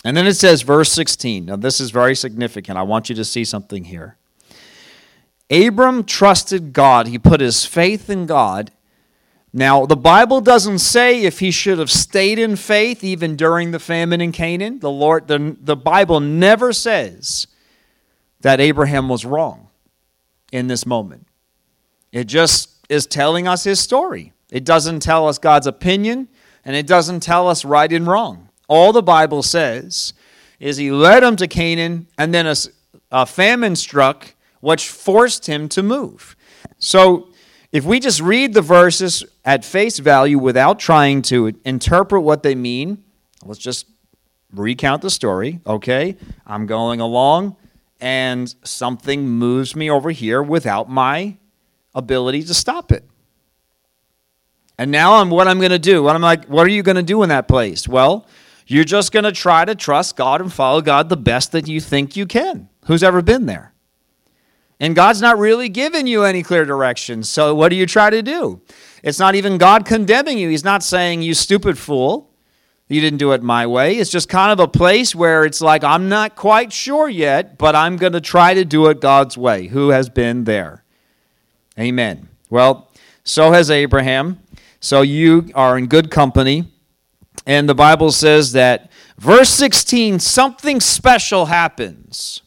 [0.05, 1.47] And then it says, verse 16.
[1.47, 2.77] Now, this is very significant.
[2.77, 4.19] I want you to see something here.
[5.51, 8.71] Abram trusted God, he put his faith in God.
[9.53, 13.79] Now, the Bible doesn't say if he should have stayed in faith even during the
[13.79, 14.81] famine in Canaan.
[14.81, 17.47] The, Lord, the, the Bible never says
[18.41, 19.69] that Abraham was wrong
[20.51, 21.29] in this moment.
[22.11, 24.33] It just is telling us his story.
[24.51, 26.29] It doesn't tell us God's opinion,
[26.65, 28.49] and it doesn't tell us right and wrong.
[28.69, 30.15] All the Bible says
[30.59, 32.57] is he led him to Canaan, and then a,
[33.13, 34.34] a famine struck,
[34.65, 36.35] which forced him to move.
[36.79, 37.29] So,
[37.71, 42.55] if we just read the verses at face value without trying to interpret what they
[42.55, 43.03] mean,
[43.45, 43.87] let's just
[44.53, 46.17] recount the story, okay?
[46.47, 47.57] I'm going along
[48.01, 51.37] and something moves me over here without my
[51.95, 53.05] ability to stop it.
[54.79, 56.03] And now I'm what I'm going to do.
[56.03, 57.87] What I'm like, what are you going to do in that place?
[57.87, 58.27] Well,
[58.67, 61.81] you're just going to try to trust God and follow God the best that you
[61.81, 62.69] think you can.
[62.87, 63.74] Who's ever been there?
[64.81, 67.23] And God's not really giving you any clear direction.
[67.23, 68.61] So what do you try to do?
[69.03, 70.49] It's not even God condemning you.
[70.49, 72.31] He's not saying, you stupid fool.
[72.89, 73.97] You didn't do it my way.
[73.97, 77.75] It's just kind of a place where it's like, I'm not quite sure yet, but
[77.75, 79.69] I'm going to try to do it God's way.
[79.69, 80.85] Who has been there?
[81.79, 82.29] Amen.
[82.51, 82.91] Well,
[83.25, 84.41] so has Abraham.
[84.81, 86.71] So you are in good company.
[87.47, 92.43] And the Bible says that, verse 16, something special happens.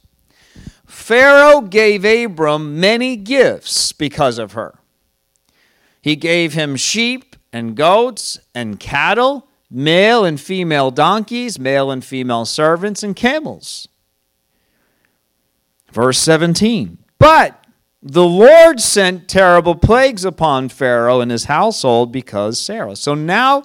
[1.08, 4.78] Pharaoh gave Abram many gifts because of her.
[6.02, 12.44] He gave him sheep and goats and cattle, male and female donkeys, male and female
[12.44, 13.88] servants, and camels.
[15.94, 16.98] Verse 17.
[17.18, 17.66] But
[18.02, 22.98] the Lord sent terrible plagues upon Pharaoh and his household because Sarah.
[22.98, 23.64] So now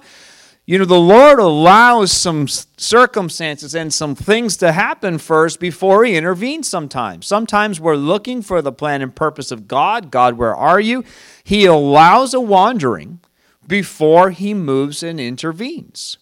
[0.65, 6.15] you know, the Lord allows some circumstances and some things to happen first before He
[6.15, 7.27] intervenes sometimes.
[7.27, 10.09] Sometimes we're looking for the plan and purpose of God.
[10.09, 11.03] God, where are you?
[11.43, 13.19] He allows a wandering
[13.67, 16.17] before He moves and intervenes.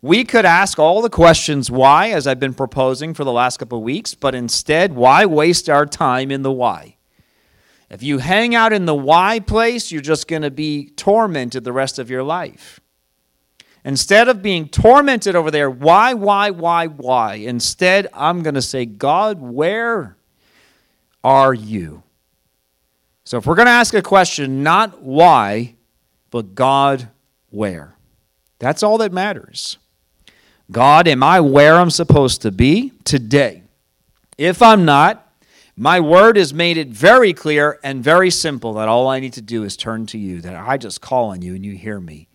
[0.00, 3.78] We could ask all the questions why, as I've been proposing for the last couple
[3.78, 6.96] of weeks, but instead, why waste our time in the why?
[7.90, 11.72] If you hang out in the why place, you're just going to be tormented the
[11.72, 12.80] rest of your life.
[13.84, 17.34] Instead of being tormented over there, why, why, why, why?
[17.34, 20.16] Instead, I'm going to say, God, where
[21.22, 22.02] are you?
[23.24, 25.74] So if we're going to ask a question, not why,
[26.30, 27.08] but God,
[27.50, 27.94] where?
[28.58, 29.76] That's all that matters.
[30.70, 33.62] God, am I where I'm supposed to be today?
[34.38, 35.30] If I'm not,
[35.76, 39.42] my word has made it very clear and very simple that all I need to
[39.42, 42.28] do is turn to you, that I just call on you and you hear me.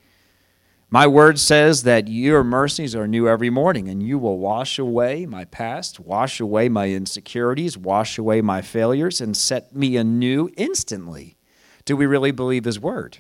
[0.92, 5.28] My word says that your mercies are new every morning, and you will wash away
[5.28, 11.38] my past, wash away my insecurities, wash away my failures, and set me anew instantly.
[11.86, 13.20] Do we really believe his word?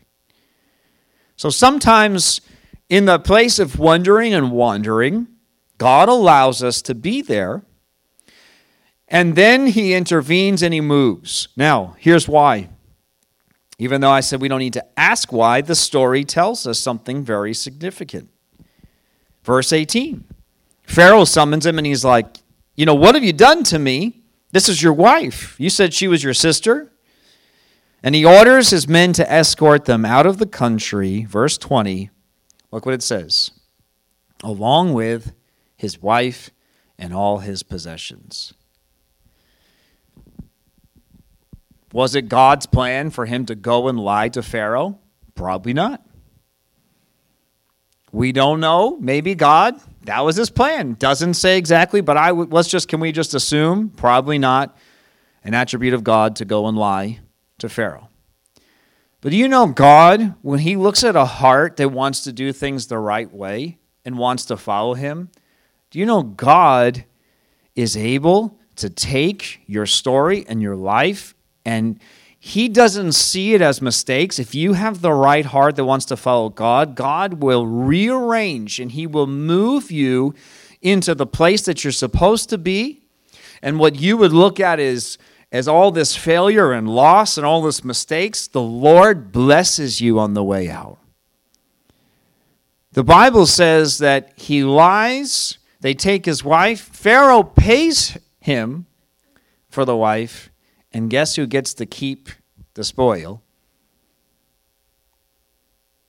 [1.35, 2.41] So sometimes,
[2.89, 5.27] in the place of wondering and wandering,
[5.77, 7.61] God allows us to be there,
[9.07, 11.49] and then he intervenes and he moves.
[11.55, 12.69] Now, here's why.
[13.79, 17.23] Even though I said we don't need to ask why, the story tells us something
[17.23, 18.29] very significant.
[19.43, 20.25] Verse 18
[20.83, 22.37] Pharaoh summons him and he's like,
[22.75, 24.21] You know, what have you done to me?
[24.51, 25.55] This is your wife.
[25.59, 26.91] You said she was your sister.
[28.01, 31.25] And he orders his men to escort them out of the country.
[31.25, 32.09] Verse 20,
[32.71, 33.51] look what it says
[34.41, 35.33] along with
[35.75, 36.49] his wife
[36.97, 38.53] and all his possessions.
[41.91, 44.99] Was it God's plan for him to go and lie to Pharaoh?
[45.35, 46.05] Probably not.
[48.11, 48.97] We don't know.
[48.99, 50.93] Maybe God, that was his plan.
[50.93, 54.77] Doesn't say exactly, but I let's just can we just assume probably not
[55.43, 57.19] an attribute of God to go and lie
[57.59, 58.09] to Pharaoh.
[59.21, 62.53] But do you know God, when he looks at a heart that wants to do
[62.53, 65.29] things the right way and wants to follow him,
[65.91, 67.05] do you know God
[67.75, 71.35] is able to take your story and your life
[71.69, 71.99] and
[72.39, 74.39] he doesn't see it as mistakes.
[74.39, 78.91] If you have the right heart that wants to follow God, God will rearrange and
[78.93, 80.33] He will move you
[80.81, 83.01] into the place that you're supposed to be.
[83.61, 85.17] And what you would look at is
[85.51, 90.33] as all this failure and loss and all this mistakes, the Lord blesses you on
[90.33, 90.97] the way out.
[92.93, 98.85] The Bible says that he lies, they take his wife, Pharaoh pays him
[99.69, 100.48] for the wife,
[100.91, 102.29] and guess who gets to keep
[102.73, 103.41] the spoil?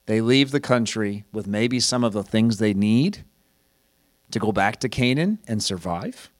[0.07, 3.25] They leave the country with maybe some of the things they need
[4.31, 6.31] to go back to Canaan and survive.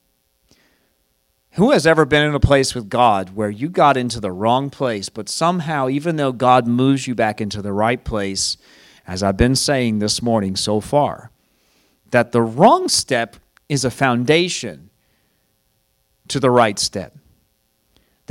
[1.55, 4.69] Who has ever been in a place with God where you got into the wrong
[4.69, 8.57] place, but somehow, even though God moves you back into the right place,
[9.05, 11.31] as I've been saying this morning so far,
[12.11, 13.35] that the wrong step
[13.67, 14.89] is a foundation
[16.29, 17.17] to the right step?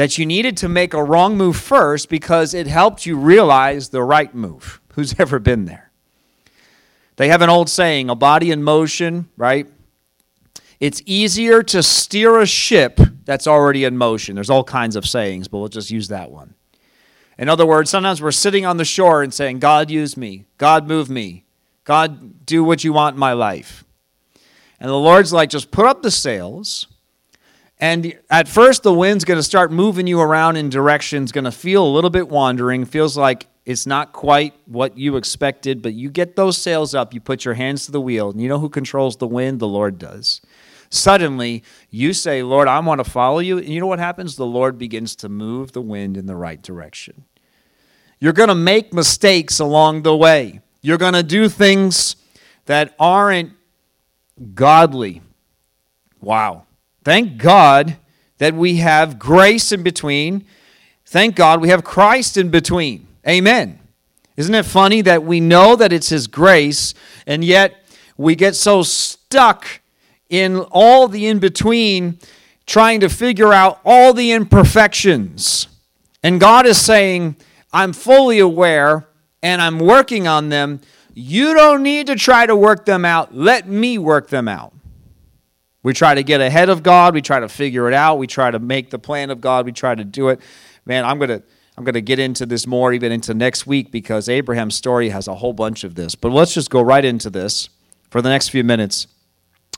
[0.01, 4.03] That you needed to make a wrong move first because it helped you realize the
[4.03, 4.81] right move.
[4.95, 5.91] Who's ever been there?
[7.17, 9.67] They have an old saying a body in motion, right?
[10.81, 14.37] It's easier to steer a ship that's already in motion.
[14.37, 16.55] There's all kinds of sayings, but we'll just use that one.
[17.37, 20.47] In other words, sometimes we're sitting on the shore and saying, God, use me.
[20.57, 21.45] God, move me.
[21.85, 23.85] God, do what you want in my life.
[24.81, 26.87] And the Lord's like, just put up the sails.
[27.81, 31.51] And at first, the wind's going to start moving you around in directions, going to
[31.51, 36.11] feel a little bit wandering, feels like it's not quite what you expected, but you
[36.11, 38.69] get those sails up, you put your hands to the wheel, and you know who
[38.69, 39.61] controls the wind?
[39.61, 40.43] The Lord does.
[40.90, 43.59] Suddenly, you say, Lord, I want to follow you.
[43.59, 44.37] And you know what happens?
[44.37, 47.25] The Lord begins to move the wind in the right direction.
[48.19, 50.61] You're going to make mistakes along the way.
[50.83, 52.16] You're going to do things
[52.66, 53.53] that aren't
[54.55, 55.23] godly.
[56.21, 56.66] Wow.
[57.03, 57.97] Thank God
[58.39, 60.45] that we have grace in between.
[61.07, 63.07] Thank God we have Christ in between.
[63.29, 63.79] Amen.
[64.37, 66.95] Isn't it funny that we know that it's His grace,
[67.27, 67.85] and yet
[68.17, 69.67] we get so stuck
[70.29, 72.19] in all the in between
[72.67, 75.69] trying to figure out all the imperfections?
[76.23, 77.37] And God is saying,
[77.73, 79.07] I'm fully aware
[79.43, 80.81] and I'm working on them.
[81.15, 83.35] You don't need to try to work them out.
[83.35, 84.73] Let me work them out.
[85.83, 87.14] We try to get ahead of God.
[87.14, 88.19] We try to figure it out.
[88.19, 89.64] We try to make the plan of God.
[89.64, 90.40] We try to do it.
[90.85, 91.43] Man, I'm going to
[91.77, 95.29] I'm going to get into this more even into next week because Abraham's story has
[95.29, 96.14] a whole bunch of this.
[96.14, 97.71] But let's just go right into this
[98.11, 99.07] for the next few minutes.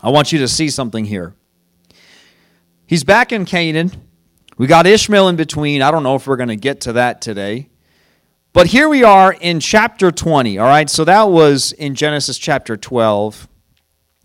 [0.03, 1.35] I want you to see something here.
[2.87, 3.93] He's back in Canaan.
[4.59, 5.81] We got Ishmael in between.
[5.81, 7.69] I don't know if we're going to get to that today.
[8.53, 10.91] But here we are in chapter 20, all right?
[10.91, 13.49] So that was in Genesis chapter 12.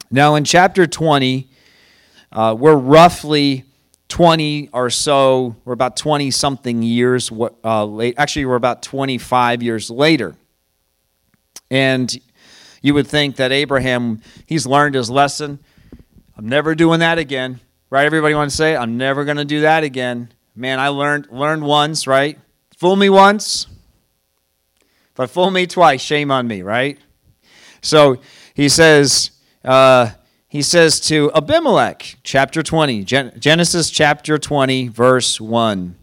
[0.10, 1.50] Now, in chapter 20,
[2.32, 3.64] uh, we're roughly
[4.10, 7.32] 20 or so, we're about 20 something years
[7.64, 8.16] uh, late.
[8.18, 10.36] Actually, we're about 25 years later.
[11.70, 12.16] And
[12.82, 15.60] you would think that Abraham, he's learned his lesson.
[16.38, 17.60] I'm never doing that again.
[17.90, 18.06] Right?
[18.06, 20.32] Everybody want to say, I'm never going to do that again.
[20.56, 22.38] Man, I learned learned once, right?
[22.78, 23.68] Fool me once.
[25.20, 27.00] I fool me twice, shame on me, right?
[27.82, 28.20] So
[28.54, 29.32] he says,
[29.64, 30.12] uh,
[30.48, 35.96] he says to Abimelech, chapter 20, Genesis chapter 20, verse 1.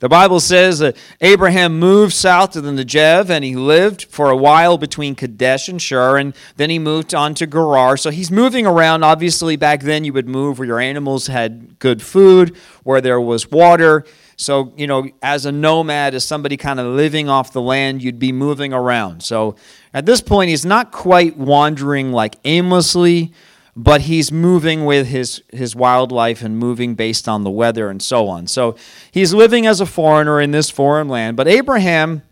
[0.00, 4.36] The Bible says that Abraham moved south to the Negev and he lived for a
[4.36, 7.96] while between Kadesh and Shur, and then he moved on to Gerar.
[7.96, 9.04] So he's moving around.
[9.04, 13.50] Obviously, back then you would move where your animals had good food, where there was
[13.50, 14.04] water.
[14.40, 18.18] So, you know, as a nomad, as somebody kind of living off the land, you'd
[18.18, 19.22] be moving around.
[19.22, 19.54] So
[19.92, 23.34] at this point, he's not quite wandering like aimlessly,
[23.76, 28.28] but he's moving with his, his wildlife and moving based on the weather and so
[28.28, 28.46] on.
[28.46, 28.76] So
[29.12, 31.36] he's living as a foreigner in this foreign land.
[31.36, 32.22] But Abraham,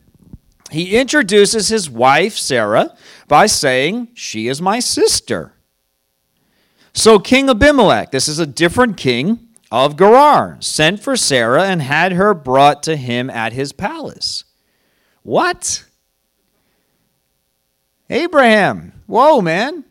[0.70, 5.52] he introduces his wife, Sarah, by saying, She is my sister.
[6.94, 12.12] So King Abimelech, this is a different king, of Gerar, sent for Sarah and had
[12.12, 14.44] her brought to him at his palace.
[15.22, 15.84] What?
[18.08, 18.92] Abraham.
[19.06, 19.84] Whoa, man.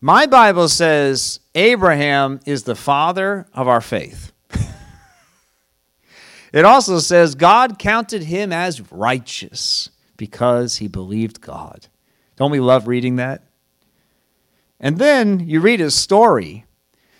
[0.00, 4.32] My Bible says Abraham is the father of our faith.
[6.52, 11.86] it also says God counted him as righteous because he believed God.
[12.36, 13.44] Don't we love reading that?
[14.80, 16.64] And then you read his story.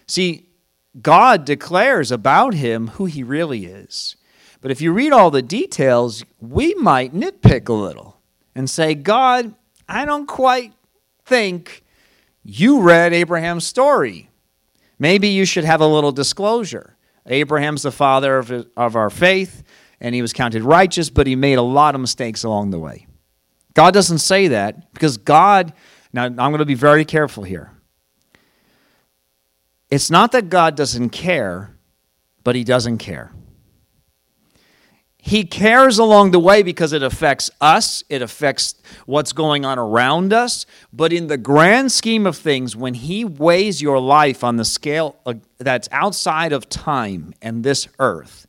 [0.09, 0.49] See,
[1.01, 4.17] God declares about him who he really is.
[4.61, 8.21] But if you read all the details, we might nitpick a little
[8.55, 9.55] and say, God,
[9.89, 10.73] I don't quite
[11.25, 11.83] think
[12.45, 14.31] you read Abraham's story.
[14.99, 16.97] Maybe you should have a little disclosure.
[17.27, 19.63] Abraham's the father of, of our faith,
[20.01, 23.07] and he was counted righteous, but he made a lot of mistakes along the way.
[23.75, 25.73] God doesn't say that because God,
[26.13, 27.71] now I'm going to be very careful here.
[29.93, 31.77] It's not that God doesn't care,
[32.45, 33.31] but He doesn't care.
[35.19, 38.75] He cares along the way because it affects us, it affects
[39.05, 40.65] what's going on around us.
[40.95, 45.17] But in the grand scheme of things, when He weighs your life on the scale
[45.59, 48.47] that's outside of time and this earth,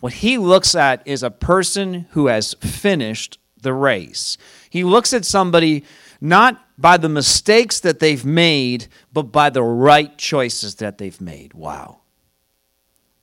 [0.00, 4.36] what He looks at is a person who has finished the race.
[4.68, 5.84] He looks at somebody
[6.22, 11.52] not by the mistakes that they've made, but by the right choices that they've made.
[11.52, 11.98] Wow.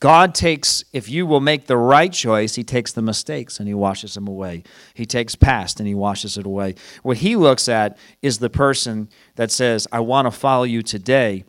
[0.02, 3.74] God takes, if you will make the right choice, He takes the mistakes and He
[3.74, 4.64] washes them away.
[4.93, 6.76] He takes past and He washes it away.
[7.02, 11.45] What He looks at is the person that says, I want to follow you today.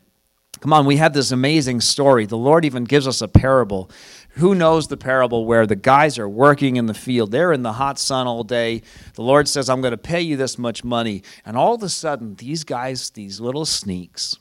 [0.60, 2.26] Come on, we have this amazing story.
[2.26, 3.90] The Lord even gives us a parable.
[4.34, 7.30] Who knows the parable where the guys are working in the field?
[7.30, 8.82] They're in the hot sun all day.
[9.14, 11.22] The Lord says, I'm going to pay you this much money.
[11.44, 14.36] And all of a sudden, these guys, these little sneaks,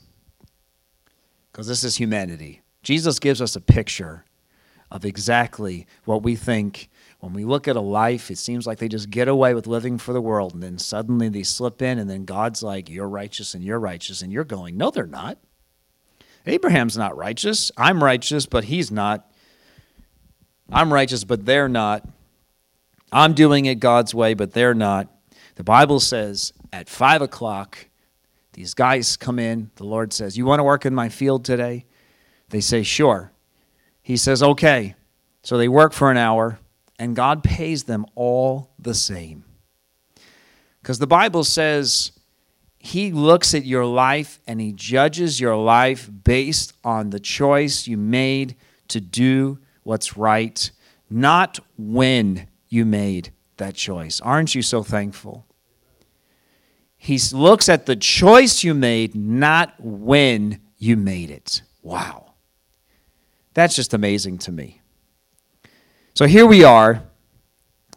[1.52, 4.26] because this is humanity, Jesus gives us a picture
[4.92, 8.88] of exactly what we think when we look at a life, it seems like they
[8.88, 12.10] just get away with living for the world, and then suddenly they slip in, and
[12.10, 15.38] then God's like, You're righteous, and you're righteous, and you're going, No, they're not.
[16.46, 17.72] Abraham's not righteous.
[17.76, 19.29] I'm righteous, but he's not.
[20.72, 22.08] I'm righteous, but they're not.
[23.12, 25.08] I'm doing it God's way, but they're not.
[25.56, 27.88] The Bible says at five o'clock,
[28.54, 29.72] these guys come in.
[29.76, 31.86] The Lord says, You want to work in my field today?
[32.50, 33.32] They say, Sure.
[34.02, 34.96] He says, Okay.
[35.42, 36.60] So they work for an hour,
[37.00, 39.46] and God pays them all the same.
[40.82, 42.12] Because the Bible says
[42.78, 47.98] He looks at your life and He judges your life based on the choice you
[47.98, 48.56] made
[48.90, 50.72] to do what's right,
[51.10, 54.22] not when you made that choice.
[54.22, 55.46] Aren't you so thankful?
[56.98, 61.62] He looks at the choice you made, not when you made it.
[61.82, 62.34] Wow.
[63.54, 64.82] That's just amazing to me.
[66.14, 67.04] So here we are,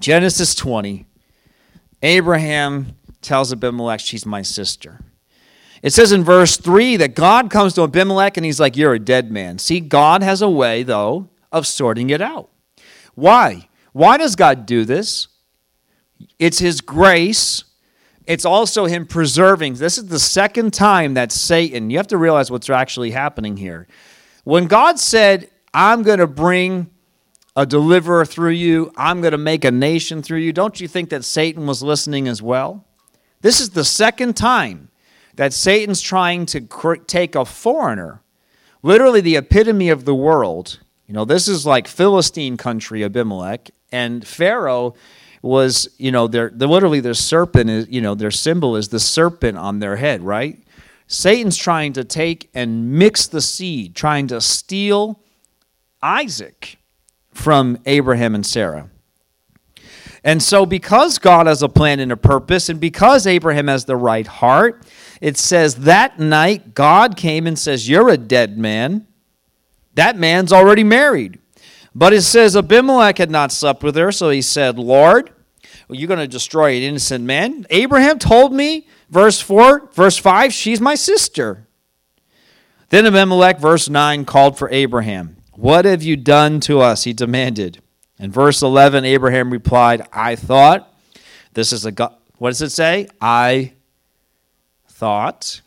[0.01, 1.07] Genesis 20.
[2.03, 5.01] Abraham tells Abimelech, She's my sister.
[5.83, 9.01] It says in verse 3 that God comes to Abimelech and he's like, You're a
[9.01, 9.59] dead man.
[9.59, 12.51] See, God has a way, though, of sorting it out.
[13.15, 13.69] Why?
[13.93, 15.29] Why does God do this?
[16.39, 17.65] It's His grace.
[18.27, 19.75] It's also Him preserving.
[19.75, 23.87] This is the second time that Satan, you have to realize what's actually happening here.
[24.45, 26.91] When God said, I'm going to bring
[27.55, 31.11] a deliverer through you, I'm going to make a nation through you, don't you think
[31.11, 32.87] that Satan was listening as well?
[33.43, 34.89] This is the second time
[35.37, 36.61] that Satan's trying to
[37.07, 38.23] take a foreigner,
[38.83, 40.81] literally the epitome of the world.
[41.07, 44.95] You know, this is like Philistine country, Abimelech, and Pharaoh
[45.43, 49.59] was, you know, their, literally their serpent is, you know, their symbol is the serpent
[49.59, 50.59] on their head, right?
[51.09, 55.21] Satan's trying to take and mix the seed, trying to steal
[56.01, 56.79] Isaac
[57.33, 58.89] from Abraham and Sarah.
[60.25, 63.97] And so, because God has a plan and a purpose, and because Abraham has the
[63.97, 64.87] right heart,
[65.21, 69.07] it says that night God came and says, You're a dead man.
[69.95, 71.39] That man's already married.
[71.95, 75.31] But it says Abimelech had not slept with her, so he said, Lord,
[75.89, 77.67] well, you're going to destroy an innocent man.
[77.69, 81.67] Abraham told me, verse 4, verse 5, she's my sister.
[82.89, 85.37] Then Abimelech, verse 9, called for Abraham.
[85.53, 87.05] What have you done to us?
[87.05, 87.83] He demanded.
[88.19, 90.89] In verse 11, Abraham replied, I thought.
[91.55, 92.15] This is a God.
[92.39, 93.09] What does it say?
[93.21, 93.75] I
[94.89, 95.61] thought.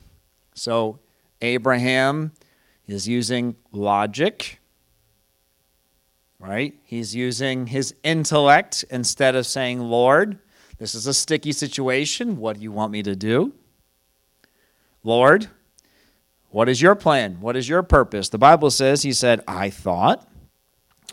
[0.56, 1.00] So
[1.42, 2.32] Abraham
[2.88, 4.60] is using logic,
[6.40, 6.74] right?
[6.84, 10.40] He's using his intellect instead of saying, Lord,
[10.78, 12.38] this is a sticky situation.
[12.38, 13.54] What do you want me to do?
[15.04, 15.48] Lord,
[16.50, 17.40] what is your plan?
[17.42, 18.30] What is your purpose?
[18.30, 20.28] The Bible says, He said, I thought.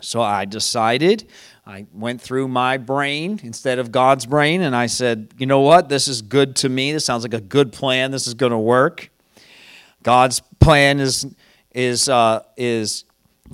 [0.01, 1.29] So I decided.
[1.65, 5.87] I went through my brain instead of God's brain, and I said, you know what?
[5.87, 6.91] This is good to me.
[6.91, 8.11] This sounds like a good plan.
[8.11, 9.09] This is going to work.
[10.03, 11.25] God's plan is
[11.73, 13.05] is uh, is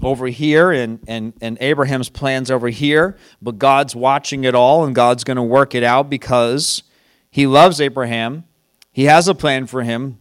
[0.03, 4.95] over here, and, and, and Abraham's plan's over here, but God's watching it all, and
[4.95, 6.84] God's going to work it out because
[7.32, 8.45] He loves Abraham.
[8.91, 10.17] He has a plan for him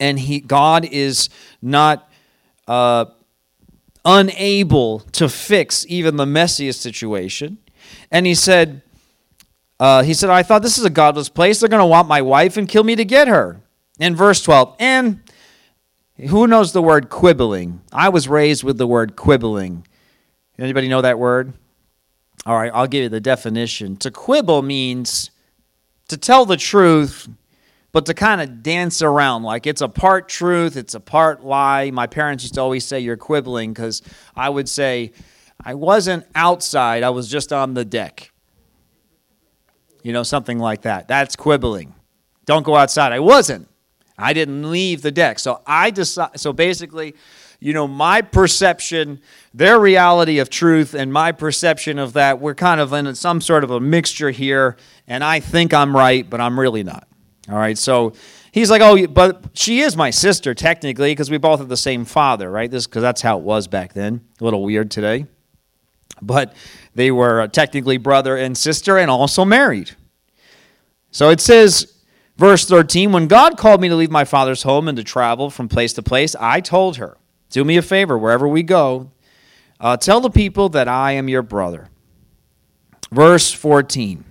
[0.00, 1.28] and he God is
[1.60, 2.10] not
[2.66, 3.06] uh,
[4.04, 7.58] unable to fix even the messiest situation.
[8.10, 8.82] And he said,
[9.80, 11.60] uh, he said, I thought this is a godless place.
[11.60, 13.60] They're going to want my wife and kill me to get her.
[13.98, 15.20] In verse 12, and
[16.18, 17.80] who knows the word quibbling?
[17.92, 19.86] I was raised with the word quibbling.
[20.58, 21.52] Anybody know that word?
[22.44, 23.96] All right, I'll give you the definition.
[23.98, 25.30] To quibble means
[26.08, 27.28] to tell the truth
[27.92, 31.90] but to kind of dance around like it's a part truth, it's a part lie.
[31.90, 34.02] My parents used to always say you're quibbling because
[34.36, 35.12] I would say,
[35.64, 38.30] I wasn't outside, I was just on the deck.
[40.02, 41.08] You know, something like that.
[41.08, 41.94] That's quibbling.
[42.44, 43.12] Don't go outside.
[43.12, 43.67] I wasn't.
[44.18, 45.38] I didn't leave the deck.
[45.38, 47.14] So I decide so basically,
[47.60, 49.20] you know, my perception,
[49.54, 53.64] their reality of truth and my perception of that, we're kind of in some sort
[53.64, 57.06] of a mixture here, and I think I'm right, but I'm really not.
[57.48, 57.78] All right.
[57.78, 58.12] So
[58.52, 62.04] he's like, "Oh, but she is my sister technically because we both have the same
[62.04, 62.70] father, right?
[62.70, 64.20] This because that's how it was back then.
[64.40, 65.26] A little weird today,
[66.20, 66.54] but
[66.94, 69.92] they were uh, technically brother and sister, and also married.
[71.10, 71.97] So it says,
[72.38, 75.68] verse thirteen, when God called me to leave my father's home and to travel from
[75.68, 77.18] place to place, I told her,
[77.50, 79.10] "Do me a favor wherever we go,
[79.78, 81.90] uh, tell the people that I am your brother."
[83.12, 84.24] Verse fourteen.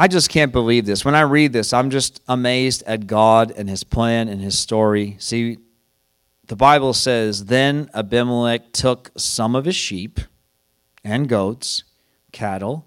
[0.00, 1.04] I just can't believe this.
[1.04, 5.16] When I read this, I'm just amazed at God and his plan and his story.
[5.18, 5.58] See,
[6.46, 10.20] the Bible says, Then Abimelech took some of his sheep
[11.02, 11.82] and goats,
[12.30, 12.86] cattle,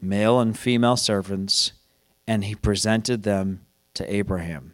[0.00, 1.72] male and female servants,
[2.26, 4.72] and he presented them to Abraham.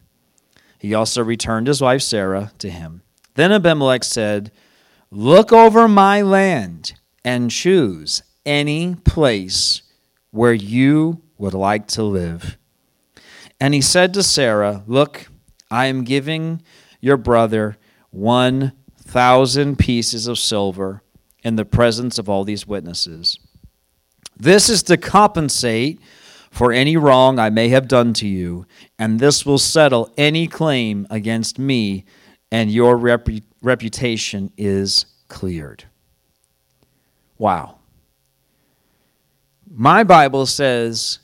[0.79, 3.03] He also returned his wife Sarah to him.
[3.35, 4.53] Then Abimelech said,
[5.11, 9.83] Look over my land and choose any place
[10.31, 12.57] where you would like to live.
[13.61, 15.29] And he said to Sarah, Look,
[15.71, 16.63] I am giving
[17.01, 17.77] your brother
[18.11, 21.03] 1,000 pieces of silver
[21.43, 23.39] in the presence of all these witnesses.
[24.37, 26.01] This is to compensate
[26.51, 28.67] for any wrong I may have done to you,
[28.99, 32.05] and this will settle any claim against me,
[32.51, 35.85] and your repu- reputation is cleared.
[37.37, 37.77] Wow.
[39.71, 41.19] My Bible says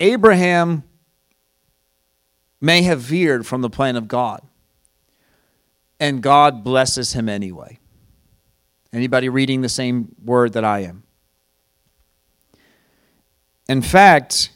[0.00, 0.82] Abraham
[2.60, 4.42] may have veered from the plan of God,
[6.00, 7.78] and God blesses him anyway.
[8.92, 11.03] Anybody reading the same word that I am?
[13.68, 14.50] In fact,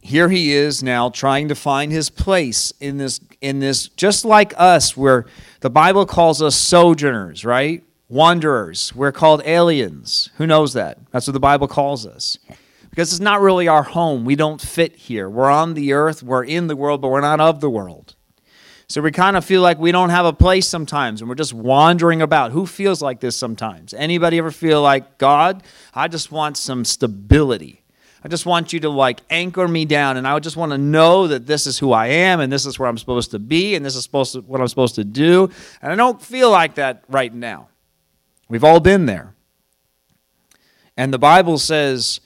[0.00, 4.52] here he is now trying to find his place in this in this just like
[4.56, 5.24] us where
[5.60, 11.32] the bible calls us sojourners right wanderers we're called aliens who knows that that's what
[11.32, 12.38] the bible calls us
[12.90, 14.24] because it's not really our home.
[14.24, 15.30] We don't fit here.
[15.30, 18.16] We're on the earth, we're in the world, but we're not of the world.
[18.90, 21.54] So we kind of feel like we don't have a place sometimes and we're just
[21.54, 22.50] wandering about.
[22.50, 23.94] Who feels like this sometimes?
[23.94, 25.62] Anybody ever feel like, God,
[25.94, 27.84] I just want some stability.
[28.24, 31.28] I just want you to like anchor me down and I just want to know
[31.28, 33.86] that this is who I am and this is where I'm supposed to be and
[33.86, 35.48] this is supposed to, what I'm supposed to do.
[35.80, 37.68] And I don't feel like that right now.
[38.48, 39.36] We've all been there.
[40.96, 42.18] And the Bible says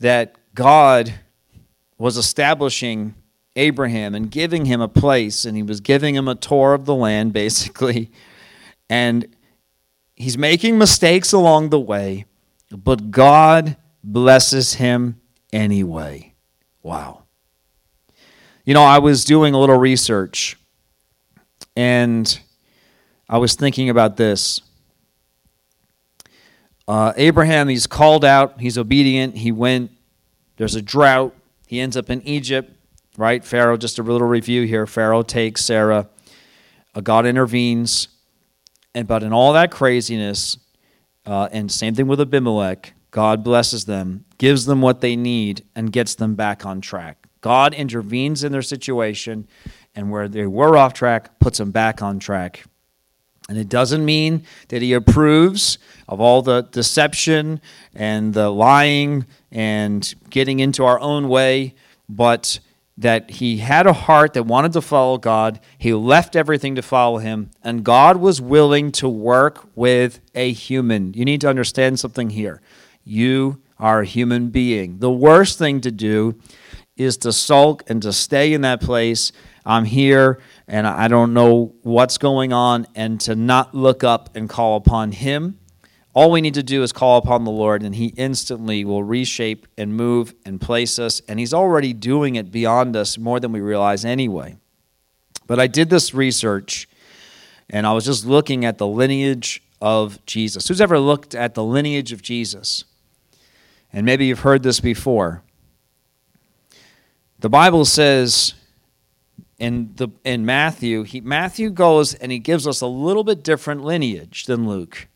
[0.00, 1.14] that God
[1.96, 3.14] was establishing
[3.56, 6.94] Abraham and giving him a place, and he was giving him a tour of the
[6.94, 8.10] land, basically.
[8.88, 9.34] And
[10.14, 12.26] he's making mistakes along the way,
[12.70, 15.20] but God blesses him
[15.52, 16.34] anyway.
[16.82, 17.22] Wow.
[18.64, 20.56] You know, I was doing a little research
[21.76, 22.38] and
[23.28, 24.60] I was thinking about this.
[26.86, 29.90] Uh, Abraham, he's called out, he's obedient, he went.
[30.56, 31.34] There's a drought.
[31.66, 32.73] He ends up in Egypt,
[33.16, 33.44] right?
[33.44, 34.86] Pharaoh, just a little review here.
[34.86, 36.08] Pharaoh takes Sarah.
[37.02, 38.08] God intervenes.
[38.94, 40.56] And but in all that craziness,
[41.26, 45.92] uh, and same thing with Abimelech, God blesses them, gives them what they need, and
[45.92, 47.26] gets them back on track.
[47.40, 49.46] God intervenes in their situation,
[49.94, 52.64] and where they were off track, puts them back on track.
[53.48, 57.60] And it doesn't mean that he approves of all the deception
[57.94, 61.74] and the lying and getting into our own way,
[62.08, 62.58] but
[62.96, 65.60] that he had a heart that wanted to follow God.
[65.78, 71.12] He left everything to follow him, and God was willing to work with a human.
[71.14, 72.62] You need to understand something here.
[73.02, 75.00] You are a human being.
[75.00, 76.38] The worst thing to do
[76.96, 79.32] is to sulk and to stay in that place.
[79.66, 84.48] I'm here and I don't know what's going on, and to not look up and
[84.48, 85.58] call upon Him.
[86.14, 89.66] All we need to do is call upon the Lord, and He instantly will reshape
[89.76, 91.20] and move and place us.
[91.28, 94.56] And He's already doing it beyond us more than we realize anyway.
[95.46, 96.88] But I did this research,
[97.68, 100.68] and I was just looking at the lineage of Jesus.
[100.68, 102.84] Who's ever looked at the lineage of Jesus?
[103.92, 105.42] And maybe you've heard this before.
[107.40, 108.54] The Bible says
[109.58, 113.84] in the in Matthew, he, Matthew goes and he gives us a little bit different
[113.84, 115.08] lineage than Luke.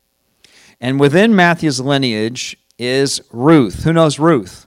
[0.80, 3.84] And within Matthew's lineage is Ruth.
[3.84, 4.66] Who knows Ruth?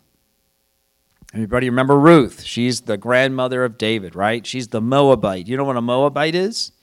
[1.33, 2.43] Anybody remember Ruth?
[2.43, 4.45] She's the grandmother of David, right?
[4.45, 5.47] She's the Moabite.
[5.47, 6.73] You know what a Moabite is?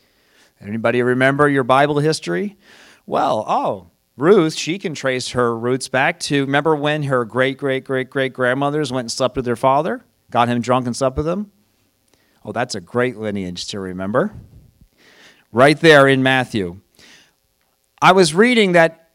[0.60, 2.56] Anybody remember your Bible history?
[3.04, 7.84] Well, oh, Ruth, she can trace her roots back to remember when her great great
[7.84, 11.28] great great grandmothers went and slept with their father, got him drunk and slept with
[11.28, 11.52] him?
[12.44, 14.34] Oh, that's a great lineage to remember.
[15.52, 16.80] Right there in Matthew.
[18.00, 19.07] I was reading that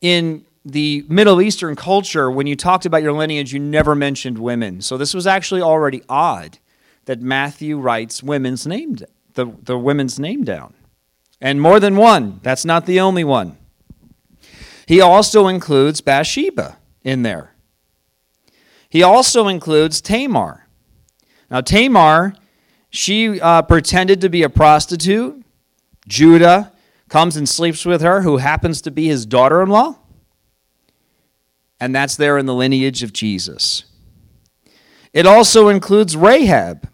[0.00, 4.80] in the Middle Eastern culture, when you talked about your lineage, you never mentioned women.
[4.82, 6.58] So this was actually already odd
[7.06, 8.98] that Matthew writes women's name,
[9.34, 10.74] the, the women's name down.
[11.40, 12.40] And more than one.
[12.42, 13.56] That's not the only one.
[14.86, 17.54] He also includes Bathsheba in there.
[18.88, 20.66] He also includes Tamar.
[21.50, 22.34] Now, Tamar,
[22.90, 25.42] she uh, pretended to be a prostitute.
[26.06, 26.72] Judah
[27.10, 29.98] comes and sleeps with her, who happens to be his daughter in law.
[31.78, 33.84] And that's there in the lineage of Jesus.
[35.12, 36.88] It also includes Rahab,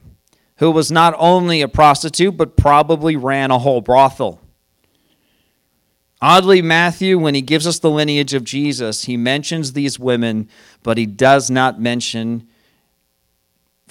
[0.56, 4.40] who was not only a prostitute, but probably ran a whole brothel.
[6.22, 10.48] Oddly, Matthew, when he gives us the lineage of Jesus, he mentions these women,
[10.82, 12.48] but he does not mention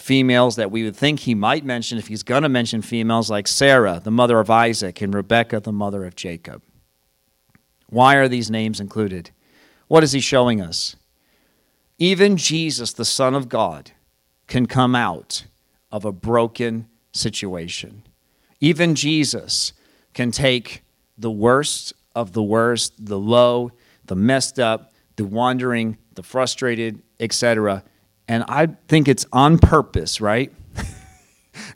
[0.06, 3.48] females that we would think he might mention if he's going to mention females like
[3.48, 6.62] Sarah, the mother of Isaac, and Rebekah, the mother of Jacob.
[7.90, 9.32] Why are these names included?
[9.88, 10.96] What is he showing us?
[11.98, 13.94] Even Jesus, the Son of God,
[14.46, 15.48] can come out
[15.92, 18.04] of a broken situation.
[18.60, 19.74] Even Jesus
[20.14, 20.84] can take
[21.18, 23.72] the worst of the worst, the low,
[24.06, 27.84] the messed up, the wandering, the frustrated, etc.
[28.28, 30.52] And I think it's on purpose, right?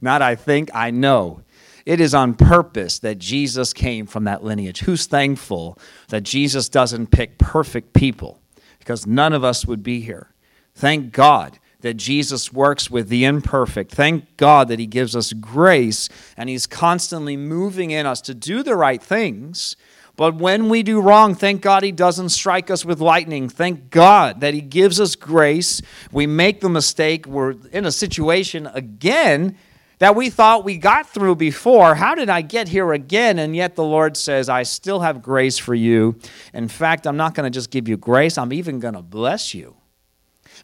[0.02, 1.42] Not I think, I know.
[1.86, 4.82] It is on purpose that Jesus came from that lineage.
[4.82, 5.78] Who's thankful
[6.10, 8.42] that Jesus doesn't pick perfect people?
[8.80, 10.34] Because none of us would be here.
[10.76, 13.92] Thank God that Jesus works with the imperfect.
[13.92, 18.64] Thank God that He gives us grace and He's constantly moving in us to do
[18.64, 19.76] the right things
[20.20, 23.48] but when we do wrong, thank God He doesn't strike us with lightning.
[23.48, 25.82] Thank God that He gives us grace.
[26.12, 27.26] We make the mistake.
[27.26, 29.56] We're in a situation again
[30.00, 31.96] that we thought we got through before.
[31.96, 33.40] How did I get here again?
[33.40, 36.20] And yet the Lord says, I still have grace for you.
[36.54, 39.54] In fact, I'm not going to just give you grace, I'm even going to bless
[39.54, 39.78] you.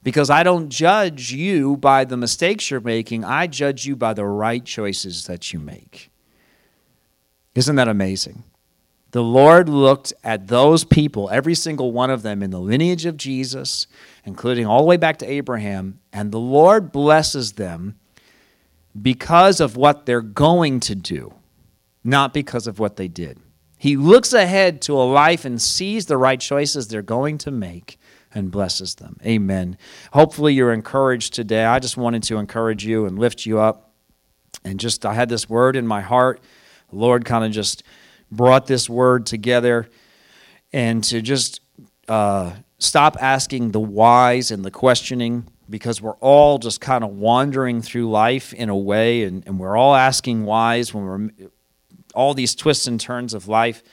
[0.04, 4.26] Because I don't judge you by the mistakes you're making, I judge you by the
[4.26, 6.12] right choices that you make.
[7.56, 8.44] Isn't that amazing?
[9.16, 13.16] The Lord looked at those people, every single one of them in the lineage of
[13.16, 13.88] Jesus,
[14.26, 17.96] including all the way back to Abraham, and the Lord blesses them
[19.02, 21.34] because of what they're going to do,
[22.04, 23.40] not because of what they did.
[23.78, 27.98] He looks ahead to a life and sees the right choices they're going to make
[28.34, 29.18] and blesses them.
[29.26, 29.78] Amen.
[30.12, 31.64] Hopefully, you're encouraged today.
[31.64, 33.94] I just wanted to encourage you and lift you up.
[34.66, 36.42] And just, I had this word in my heart.
[36.90, 37.82] The Lord kind of just
[38.32, 39.88] brought this word together
[40.74, 41.62] and to just
[42.08, 47.82] uh, stop asking the whys and the questioning because we're all just kind of wandering
[47.82, 51.48] through life in a way and, and we're all asking whys when we're
[52.14, 53.84] all these twists and turns of life.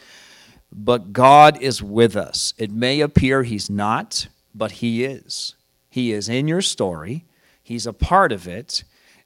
[0.70, 2.54] But god is with us.
[2.58, 5.54] It may appear he's not but he is.
[5.88, 7.24] He is in your story.
[7.62, 8.84] He's a part of it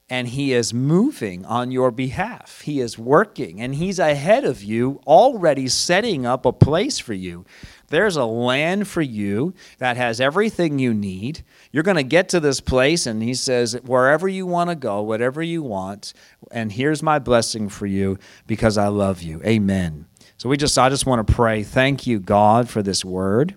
[0.08, 2.60] and he is moving on your behalf.
[2.60, 7.44] He is working, and he's ahead of you, already setting up a place for you.
[7.88, 11.44] There's a land for you that has everything you need.
[11.72, 15.02] You're going to get to this place, and he says, wherever you want to go,
[15.02, 16.12] whatever you want,
[16.52, 19.42] and here's my blessing for you because I love you.
[19.44, 20.06] Amen.
[20.36, 21.62] So we just I just want to pray.
[21.62, 23.56] Thank you, God, for this word.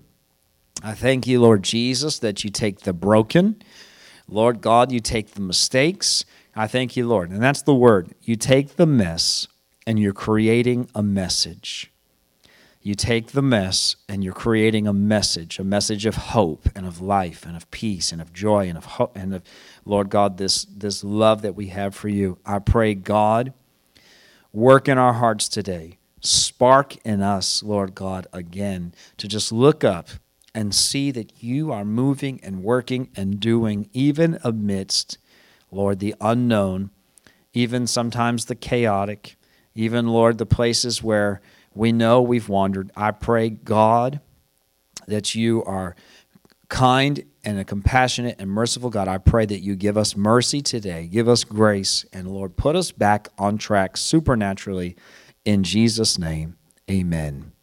[0.82, 3.62] I thank you, Lord Jesus, that you take the broken.
[4.30, 6.24] Lord God, you take the mistakes.
[6.56, 7.30] I thank you, Lord.
[7.30, 8.14] And that's the word.
[8.22, 9.48] You take the mess
[9.86, 11.92] and you're creating a message.
[12.82, 17.02] You take the mess and you're creating a message, a message of hope and of
[17.02, 19.44] life and of peace and of joy and of hope and of
[19.86, 22.38] Lord God, this, this love that we have for you.
[22.46, 23.54] I pray, God,
[24.54, 25.98] work in our hearts today.
[26.22, 30.10] Spark in us, Lord God, again, to just look up
[30.54, 35.18] and see that you are moving and working and doing even amidst
[35.72, 36.92] Lord, the unknown,
[37.54, 39.38] even sometimes the chaotic,
[39.76, 41.42] even, Lord, the places where
[41.74, 42.92] we know we've wandered.
[42.96, 44.20] I pray, God,
[45.08, 45.96] that you are
[46.68, 49.08] kind and a compassionate and merciful God.
[49.08, 52.92] I pray that you give us mercy today, give us grace, and Lord, put us
[52.92, 54.96] back on track supernaturally.
[55.46, 56.58] In Jesus' name,
[56.90, 57.54] amen.